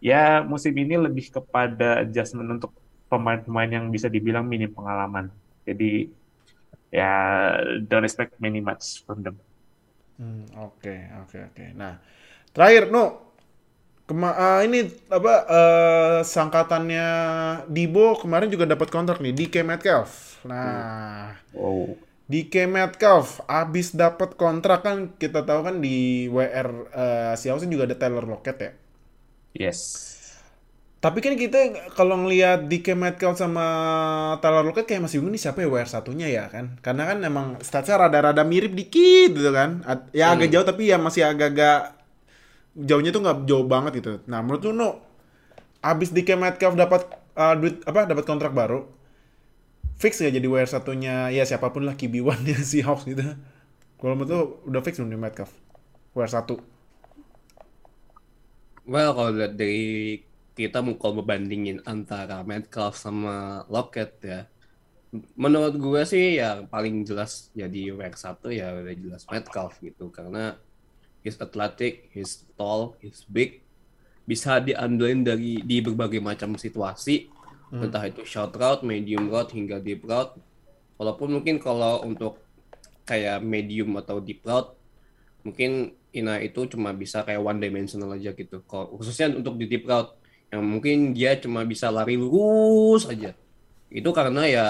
[0.00, 2.72] ya musim ini lebih kepada adjustment untuk
[3.14, 5.26] pemain-pemain yang bisa dibilang minim pengalaman.
[5.68, 5.84] Jadi
[6.98, 7.06] ya
[7.88, 9.36] don't expect many much from them.
[10.18, 10.94] Hmm, oke,
[11.26, 11.64] oke, oke.
[11.74, 11.98] Nah,
[12.54, 13.34] terakhir, no,
[14.08, 14.78] kema uh, ini
[15.10, 17.06] apa uh, sangkatannya
[17.74, 20.10] Dibo kemarin juga dapat kontrak nih, DK Metcalf.
[20.46, 21.96] Nah, Wow.
[22.32, 27.96] DK Metcalf abis dapat kontrak kan kita tahu kan di WR uh, Seahawks juga ada
[28.00, 28.70] Taylor Lockett ya.
[29.54, 30.13] Yes.
[31.04, 33.66] Tapi kan kita kalau ngelihat DK Metcalf sama
[34.40, 36.80] Taylor Lockett kayak masih bingung nih siapa ya WR satunya ya kan.
[36.80, 39.84] Karena kan emang statsnya rada-rada mirip dikit gitu kan.
[40.16, 41.92] Ya agak jauh tapi ya masih agak-agak
[42.72, 44.24] jauhnya tuh nggak jauh banget gitu.
[44.24, 45.04] Nah menurut lu no,
[45.84, 47.04] abis DK Metcalf dapat
[47.36, 48.88] uh, duit apa dapat kontrak baru,
[50.00, 53.20] fix gak jadi WR satunya ya siapa pun lah QB1 nya si Hawks gitu.
[54.00, 55.52] Kalau menurut lu udah fix belum nih Metcalf?
[56.16, 56.56] WR satu.
[58.88, 64.40] Well, kalau dari kita mau kalau membandingin antara Metcalf sama Lockett ya,
[65.34, 70.58] menurut gue sih yang paling jelas jadi WR satu ya udah jelas Metcalf gitu karena
[71.26, 73.66] he's athletic, he's tall, he's big,
[74.26, 77.30] bisa diandelin dari di berbagai macam situasi,
[77.74, 80.38] entah itu short route, medium route hingga deep route.
[80.94, 82.38] Walaupun mungkin kalau untuk
[83.02, 84.72] kayak medium atau deep route
[85.44, 88.62] mungkin Ina itu cuma bisa kayak one dimensional aja gitu.
[88.70, 90.14] Khususnya untuk di deep route
[90.52, 93.34] yang mungkin dia cuma bisa lari lurus aja.
[93.90, 94.66] Itu karena ya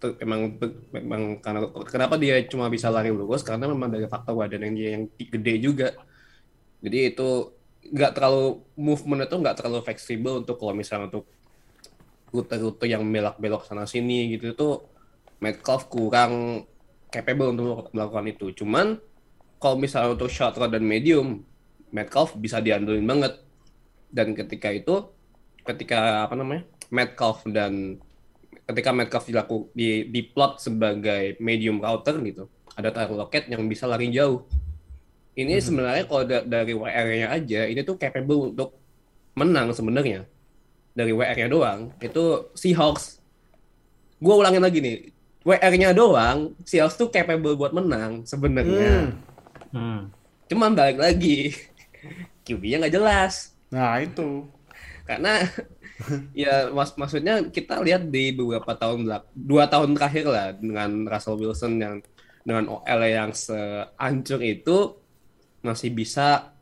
[0.00, 0.56] te- emang
[0.94, 4.90] memang karena kenapa dia cuma bisa lari lurus karena memang dari faktor badan yang dia
[4.98, 5.88] yang gede juga.
[6.84, 7.28] Jadi itu
[7.94, 11.24] nggak terlalu movement itu nggak terlalu fleksibel untuk kalau misalnya untuk
[12.34, 14.68] rute-rute yang belok-belok sana sini gitu itu
[15.44, 16.64] Metcalf kurang
[17.12, 18.46] capable untuk melakukan itu.
[18.64, 18.96] Cuman
[19.60, 21.44] kalau misalnya untuk short route dan medium,
[21.92, 23.32] Metcalf bisa diandelin banget.
[24.14, 25.10] Dan ketika itu,
[25.66, 26.62] ketika apa namanya,
[26.94, 27.98] Metcalf dan
[28.70, 32.46] ketika Metcalf dilaku di di plot sebagai medium router gitu,
[32.78, 34.46] ada Tyler Lockett yang bisa lari jauh.
[35.34, 38.78] Ini sebenarnya kalau da- dari WR-nya aja, ini tuh capable untuk
[39.34, 40.30] menang sebenarnya.
[40.94, 43.18] Dari WR-nya doang, itu Seahawks.
[44.22, 45.10] Gue ulangin lagi nih,
[45.42, 49.10] WR-nya doang, Seahawks tuh capable buat menang sebenarnya.
[49.74, 49.74] Hmm.
[49.74, 50.00] Hmm.
[50.46, 51.50] Cuman balik lagi,
[52.46, 53.53] QB-nya nggak jelas.
[53.74, 54.46] Nah itu.
[55.02, 55.42] Karena
[56.46, 61.38] ya mas maksudnya kita lihat di beberapa tahun belak dua tahun terakhir lah dengan Russell
[61.42, 61.96] Wilson yang
[62.44, 65.00] dengan OL yang seancur itu
[65.64, 66.54] masih bisa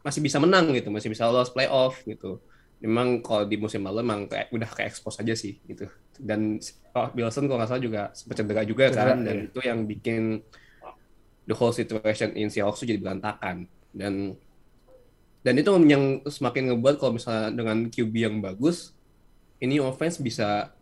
[0.00, 2.38] masih bisa menang gitu, masih bisa lolos playoff gitu.
[2.78, 5.88] Memang kalau di musim lalu emang kayak udah kayak expose aja sih gitu.
[6.14, 6.62] Dan
[6.94, 9.46] oh, Wilson kalau nggak salah juga sempat cedera juga Cedera, kan, dan iya.
[9.50, 10.22] itu yang bikin
[11.48, 13.66] the whole situation in Seahawks jadi berantakan.
[13.90, 14.38] Dan
[15.44, 18.96] dan itu yang semakin ngebuat kalau misalnya dengan QB yang bagus,
[19.60, 20.72] ini offense bisa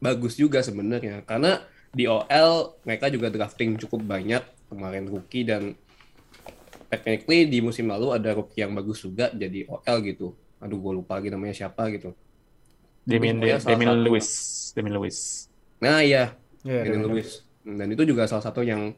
[0.00, 1.20] bagus juga sebenarnya.
[1.28, 1.60] Karena
[1.92, 4.40] di OL mereka juga drafting cukup banyak
[4.72, 5.76] kemarin rookie dan
[6.88, 10.32] technically di musim lalu ada rookie yang bagus juga jadi OL gitu.
[10.64, 12.16] Aduh gue lupa lagi namanya siapa gitu.
[13.04, 14.00] Damian satu.
[14.00, 14.28] Lewis.
[14.72, 15.48] Damian Lewis.
[15.80, 17.44] Nah iya, Ya, Daniel Lewis.
[17.64, 18.92] Dan itu juga salah satu yang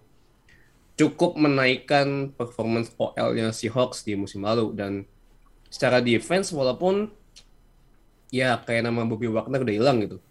[1.02, 5.02] cukup menaikkan performance OL-nya Seahawks di musim lalu dan
[5.66, 7.10] secara defense walaupun
[8.30, 10.22] ya kayak nama Bobby Wagner udah hilang gitu.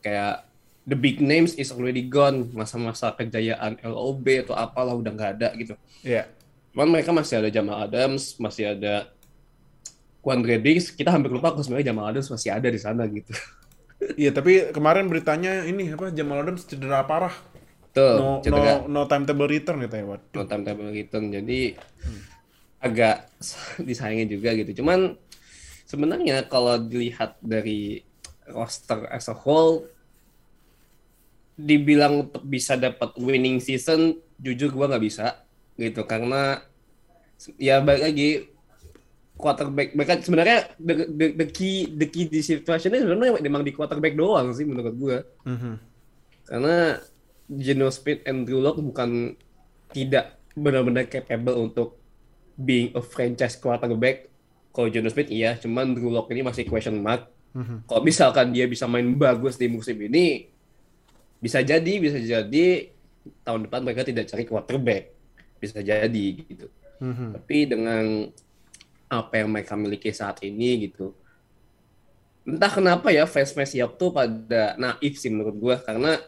[0.00, 0.48] Kayak
[0.88, 5.76] the big names is already gone, masa-masa kejayaan LOB atau apalah udah nggak ada gitu.
[6.00, 6.32] Iya.
[6.72, 9.12] Cuman mereka masih ada Jamal Adams, masih ada
[10.24, 10.88] Quandre Diggs.
[10.88, 13.36] Kita hampir lupa kalau sebenarnya Jamal Adams masih ada di sana gitu.
[14.20, 17.32] Iya, tapi kemarin beritanya ini apa Jamal Adams cedera parah.
[17.94, 18.82] Tuh, No, cedera.
[18.84, 20.34] no, no timetable return katanya, Waduh.
[20.34, 21.78] no timetable return jadi
[22.82, 23.30] agak
[23.88, 25.14] disayangin juga gitu cuman
[25.84, 28.02] sebenarnya kalau dilihat dari
[28.44, 29.86] roster as a whole
[31.54, 35.46] dibilang untuk bisa dapat winning season jujur gua nggak bisa
[35.78, 36.58] gitu karena
[37.56, 38.30] ya balik lagi
[39.34, 44.14] quarterback mereka sebenarnya the, the, the key the key di situationnya sebenarnya memang di quarterback
[44.14, 45.74] doang sih menurut gua Mhm.
[46.44, 46.98] karena
[47.48, 49.36] Geno Smith and Drew Lock bukan
[49.92, 51.98] tidak benar-benar capable untuk
[52.56, 54.30] being a franchise quarterback.
[54.74, 57.28] Kalau Geno Smith iya, cuman Drew Lock ini masih question mark.
[57.54, 57.86] Mhm.
[57.86, 60.50] Kalau misalkan dia bisa main bagus di musim ini,
[61.38, 62.90] bisa jadi, bisa jadi
[63.46, 65.14] tahun depan mereka tidak cari quarterback.
[65.60, 66.66] Bisa jadi gitu.
[66.98, 67.28] Mhm.
[67.38, 68.04] Tapi dengan
[69.06, 71.14] apa yang mereka miliki saat ini gitu.
[72.44, 76.20] Entah kenapa ya fans-fans Siap tuh pada naif sih menurut gue karena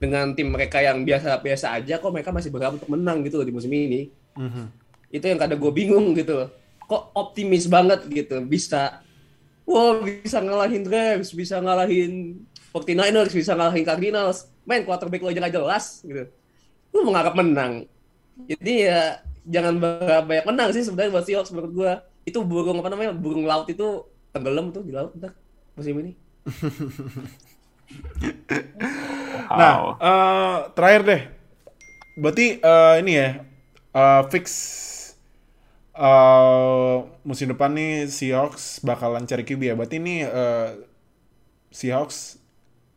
[0.00, 3.52] dengan tim mereka yang biasa-biasa aja kok mereka masih berharap untuk menang gitu loh di
[3.52, 4.08] musim ini.
[4.32, 4.64] Mhm.
[5.12, 6.48] Itu yang kadang gue bingung gitu.
[6.88, 9.04] Kok optimis banget gitu bisa
[9.70, 12.42] Wah bisa ngalahin Rams, bisa ngalahin
[12.74, 14.50] 49ers, bisa ngalahin Cardinals.
[14.66, 16.26] Main quarterback lo aja gak jelas gitu.
[16.90, 17.86] Lu mengharap menang.
[18.50, 22.02] Jadi ya jangan berharap banyak menang sih sebenarnya buat Seahawks menurut gua.
[22.26, 23.14] Itu burung apa namanya?
[23.14, 25.38] Burung laut itu tenggelam tuh di laut ntar
[25.78, 26.18] musim ini.
[29.54, 31.22] Nah, eh, terakhir deh.
[32.18, 33.28] Berarti eh, ini ya
[33.94, 34.46] eh, fix
[35.96, 36.96] eh,
[37.26, 39.74] musim depan nih Seahawks bakalan cari QB ya.
[39.78, 40.68] Berarti ini eh,
[41.70, 42.38] Seahawks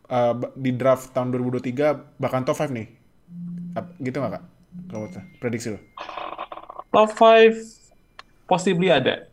[0.10, 1.88] eh, ba- di draft tahun 2023
[2.22, 2.88] bahkan top 5 nih.
[4.02, 4.44] Gitu nggak kak?
[4.90, 5.08] Kalau
[5.42, 5.80] prediksi lo?
[6.94, 7.58] Top 5
[8.50, 9.28] possibly ada.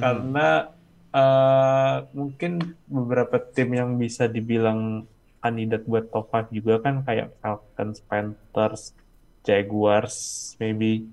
[0.00, 0.70] Karena
[1.14, 2.52] eh, mungkin
[2.88, 5.06] beberapa tim yang bisa dibilang
[5.42, 8.94] kandidat buat top 5 juga kan kayak Falcons, Panthers,
[9.42, 10.16] Jaguars,
[10.62, 11.10] maybe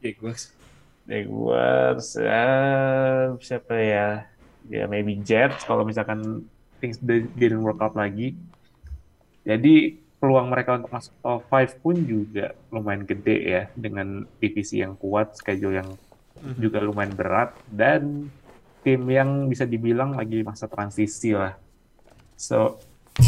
[0.00, 0.50] Jaguars.
[1.04, 2.46] Jaguars, ya
[3.38, 4.08] siapa ya?
[4.70, 6.48] Ya maybe Jets kalau misalkan
[6.80, 8.34] things di- didn't work out lagi.
[9.42, 14.94] Jadi peluang mereka untuk masuk top 5 pun juga lumayan gede ya dengan divisi yang
[14.94, 15.90] kuat, schedule yang
[16.58, 18.30] juga lumayan berat dan
[18.82, 21.54] tim yang bisa dibilang lagi masa transisi lah.
[22.38, 22.82] So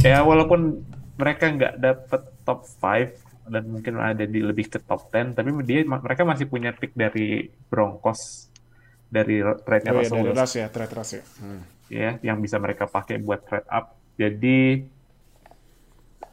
[0.05, 5.37] ya walaupun mereka nggak dapet top 5 dan mungkin ada di lebih ke top 10
[5.37, 8.49] tapi dia mereka masih punya pick dari Broncos
[9.14, 11.22] dari trade-nya Oh Russell dari Wilson Ras ya, trade ya.
[11.39, 11.61] Hmm.
[11.87, 13.95] ya yang bisa mereka pakai buat trade up.
[14.18, 14.82] Jadi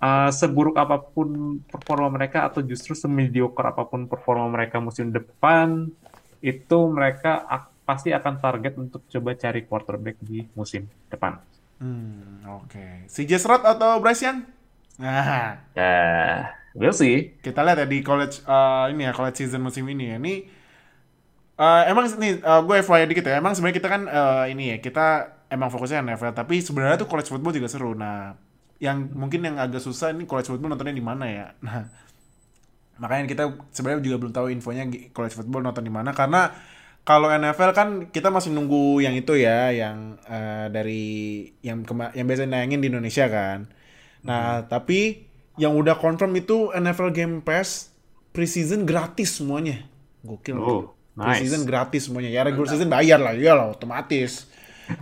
[0.02, 5.90] uh, seburuk apa pun performa mereka atau justru semediocre apa pun performa mereka musim depan
[6.42, 11.38] itu mereka ak- pasti akan target untuk coba cari quarterback di musim depan.
[11.82, 12.86] Hmm, oke.
[13.10, 14.40] Si Jesrod atau Bryce Young?
[15.02, 15.92] Nah, Ya,
[16.78, 17.16] we'll see.
[17.46, 20.16] kita lihat ya di college eh, ini ya college season musim ini ya.
[20.22, 20.34] Ini
[21.60, 23.34] eh, emang nih eh, gue FYI dikit ya.
[23.42, 25.06] Emang sebenarnya kita kan eh, ini ya kita
[25.52, 27.92] emang fokusnya NFL tapi sebenarnya tuh college football juga seru.
[27.98, 28.36] Nah,
[28.82, 31.46] yang mungkin yang agak susah ini college football nontonnya di mana ya.
[31.66, 31.86] Nah,
[33.02, 34.84] makanya kita sebenarnya juga belum tahu infonya
[35.16, 36.54] college football nonton di mana karena
[37.02, 41.04] kalau NFL kan kita masih nunggu yang itu ya, yang eh, dari
[41.66, 43.68] yang kema- yang biasa nayangin di Indonesia kan.
[44.22, 45.26] Nah, tapi
[45.58, 47.90] yang udah confirm itu NFL Game Pass
[48.32, 49.82] preseason gratis semuanya.
[50.22, 50.56] Gokil.
[50.56, 51.42] Oh, nice.
[51.42, 52.30] Preseason gratis semuanya.
[52.30, 54.46] Ya regular season bayar lah, ya lah otomatis.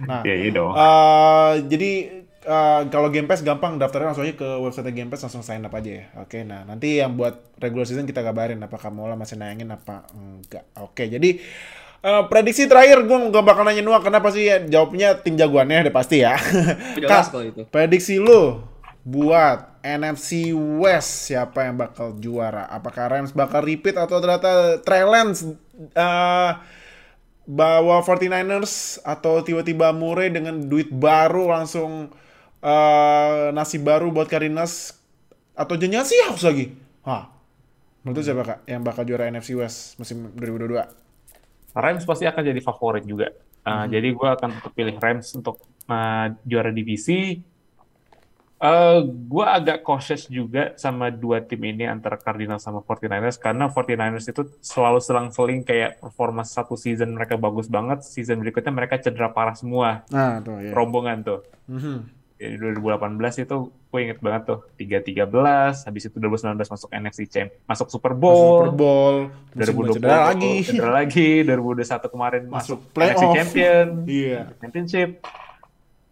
[0.08, 0.72] Nah, Ya, you know.
[0.72, 1.92] eh, jadi
[2.40, 5.74] eh, kalau Game Pass gampang daftarnya langsung aja ke website Game Pass langsung sign up
[5.76, 6.06] aja ya.
[6.24, 10.64] Oke, nah nanti yang buat regular season kita kabarin apakah Mola masih nayangin apa enggak.
[10.80, 11.42] Oke, jadi
[12.04, 15.96] eh, prediksi terakhir gue gak bakal nanya Nuah kenapa sih ya, jawabnya tim jagoannya udah
[15.96, 16.36] pasti ya.
[17.10, 17.64] Kalau itu.
[17.70, 18.64] prediksi lu
[19.04, 22.68] buat NFC West siapa yang bakal juara?
[22.68, 25.48] Apakah Rams bakal repeat atau ternyata Trey Lance
[25.96, 26.52] eh,
[27.50, 32.12] bawa 49ers atau tiba-tiba Murray dengan duit baru langsung
[32.60, 35.00] eh, nasib baru buat Cardinals
[35.56, 36.72] atau jangan Seahawks lagi?
[37.04, 37.36] Hah.
[38.00, 41.09] Menurut siapa kak yang bakal juara NFC West musim 2022?
[41.74, 43.30] Rams pasti akan jadi favorit juga.
[43.60, 47.44] Uh, Jadi gue akan pilih Rams untuk uh, juara divisi.
[48.60, 54.28] Uh, gue agak cautious juga sama dua tim ini antara Cardinals sama 49ers karena 49ers
[54.28, 59.56] itu selalu selang-seling kayak performa satu season mereka bagus banget, season berikutnya mereka cedera parah
[59.56, 60.76] semua, Nah tuh ya.
[60.76, 61.40] rombongan tuh.
[61.72, 61.98] Mhm.
[62.04, 65.28] Di 2018 itu gue inget banget tuh 3-13,
[65.84, 69.16] habis itu 2019 masuk NFC Champ, masuk Super Masuk Bowl, Super Bowl,
[69.52, 70.54] musim 2020 cedera lagi.
[70.64, 73.12] cedera lagi, 2021 kemarin Masuk masuk, playoff.
[73.12, 74.42] NFC Champion, Iya.
[74.58, 75.10] Championship.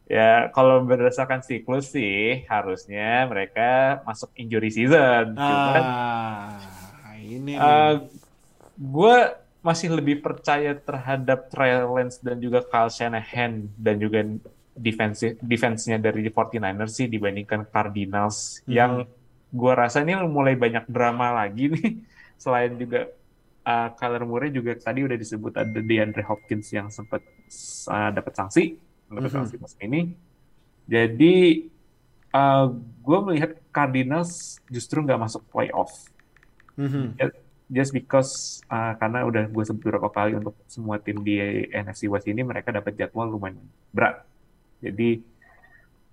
[0.05, 5.31] Ya, kalau berdasarkan siklus sih harusnya mereka masuk injury season.
[5.31, 6.55] Cuman Ah,
[7.13, 7.55] ini nih.
[7.55, 8.03] uh,
[8.73, 9.17] gue
[9.59, 14.23] masih lebih percaya terhadap Trey Lance dan juga Kyle Shanahan dan juga
[14.77, 18.71] defense defense-nya dari 49ers sih dibandingkan Cardinals Mhm.
[18.71, 18.91] yang
[19.47, 21.89] gue rasa ini mulai banyak drama lagi nih
[22.43, 23.09] selain juga
[23.63, 27.25] uh, Kyler Murray juga tadi udah disebut ada DeAndre Hopkins yang sempat
[27.89, 29.35] uh, dapat sanksi dapat Mhm.
[29.35, 30.01] sanksi musim ini
[30.83, 31.35] jadi
[32.31, 32.71] uh,
[33.01, 35.91] gue melihat Cardinals justru nggak masuk playoff
[36.77, 37.17] Mhm.
[37.67, 41.35] just because uh, karena udah gue sebut beberapa kali untuk semua tim di
[41.67, 43.57] NFC West ini mereka dapat jadwal lumayan
[43.91, 44.23] berat.
[44.81, 45.21] Jadi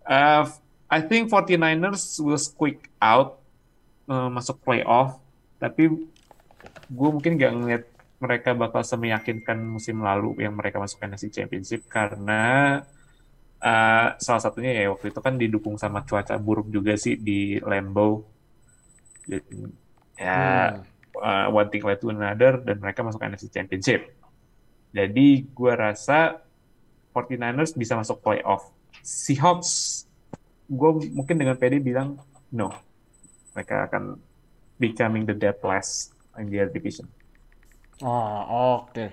[0.09, 0.45] uh,
[0.89, 3.41] I think 49ers will squeak out
[4.09, 5.19] uh, masuk playoff,
[5.59, 5.91] tapi
[6.89, 7.85] gue mungkin gak ngeliat
[8.21, 12.81] mereka bakal semeyakinkan musim lalu yang mereka masuk NFC Championship karena
[13.61, 18.25] uh, salah satunya ya waktu itu kan didukung sama cuaca buruk juga sih di Lambeau.
[19.25, 19.57] Jadi,
[20.21, 21.21] ya hmm.
[21.21, 24.15] uh, one thing led to another dan mereka masuk NFC Championship.
[24.95, 26.44] Jadi gue rasa
[27.15, 28.75] 49ers bisa masuk playoff.
[29.01, 30.05] Seahawks,
[30.67, 32.19] gue mungkin dengan PD bilang
[32.51, 32.75] no.
[33.55, 34.19] Mereka akan
[34.83, 37.07] becoming the dead last in their division.
[38.03, 38.91] Oh, oke.
[38.91, 39.09] Okay.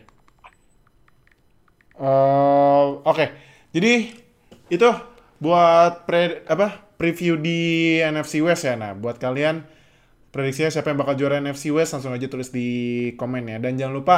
[2.02, 3.14] Uh, eh, oke.
[3.14, 3.28] Okay.
[3.72, 3.93] Jadi
[4.74, 4.89] itu
[5.38, 8.74] buat pre apa preview di NFC West ya.
[8.74, 9.62] Nah, buat kalian
[10.34, 13.58] prediksinya siapa yang bakal juara NFC West langsung aja tulis di komen ya.
[13.62, 14.18] Dan jangan lupa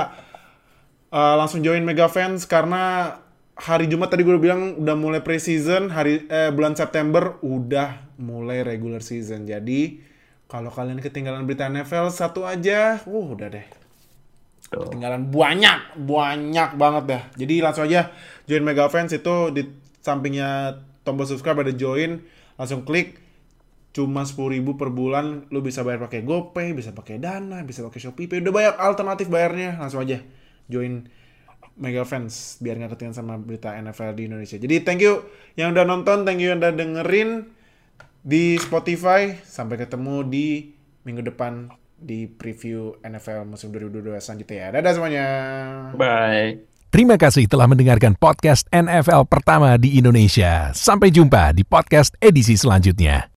[1.12, 3.16] uh, langsung join Mega Fans karena
[3.54, 9.06] hari Jumat tadi gue bilang udah mulai preseason, hari eh, bulan September udah mulai regular
[9.06, 9.46] season.
[9.46, 10.02] Jadi
[10.50, 13.68] kalau kalian ketinggalan berita NFL satu aja, uh udah deh
[14.74, 17.24] Ketinggalan banyak, banyak banget dah.
[17.38, 18.10] Jadi langsung aja
[18.50, 19.70] join Mega Fans itu di
[20.02, 22.26] sampingnya tombol subscribe ada join,
[22.58, 23.22] langsung klik
[23.94, 28.02] cuma sepuluh ribu per bulan lu bisa bayar pakai GoPay, bisa pakai Dana, bisa pakai
[28.02, 28.42] Shopee Pay.
[28.42, 29.78] Udah banyak alternatif bayarnya.
[29.78, 30.18] Langsung aja
[30.66, 31.06] join
[31.74, 34.58] Mega Fans biar nggak ketinggalan sama berita NFL di Indonesia.
[34.58, 35.26] Jadi thank you
[35.58, 37.50] yang udah nonton, thank you yang udah dengerin
[38.22, 39.34] di Spotify.
[39.42, 41.72] Sampai ketemu di minggu depan
[42.04, 44.68] di preview NFL musim 2022 selanjutnya ya.
[44.76, 45.26] Dadah semuanya.
[45.96, 46.74] Bye.
[46.94, 50.70] Terima kasih telah mendengarkan podcast NFL pertama di Indonesia.
[50.78, 53.26] Sampai jumpa di podcast edisi selanjutnya.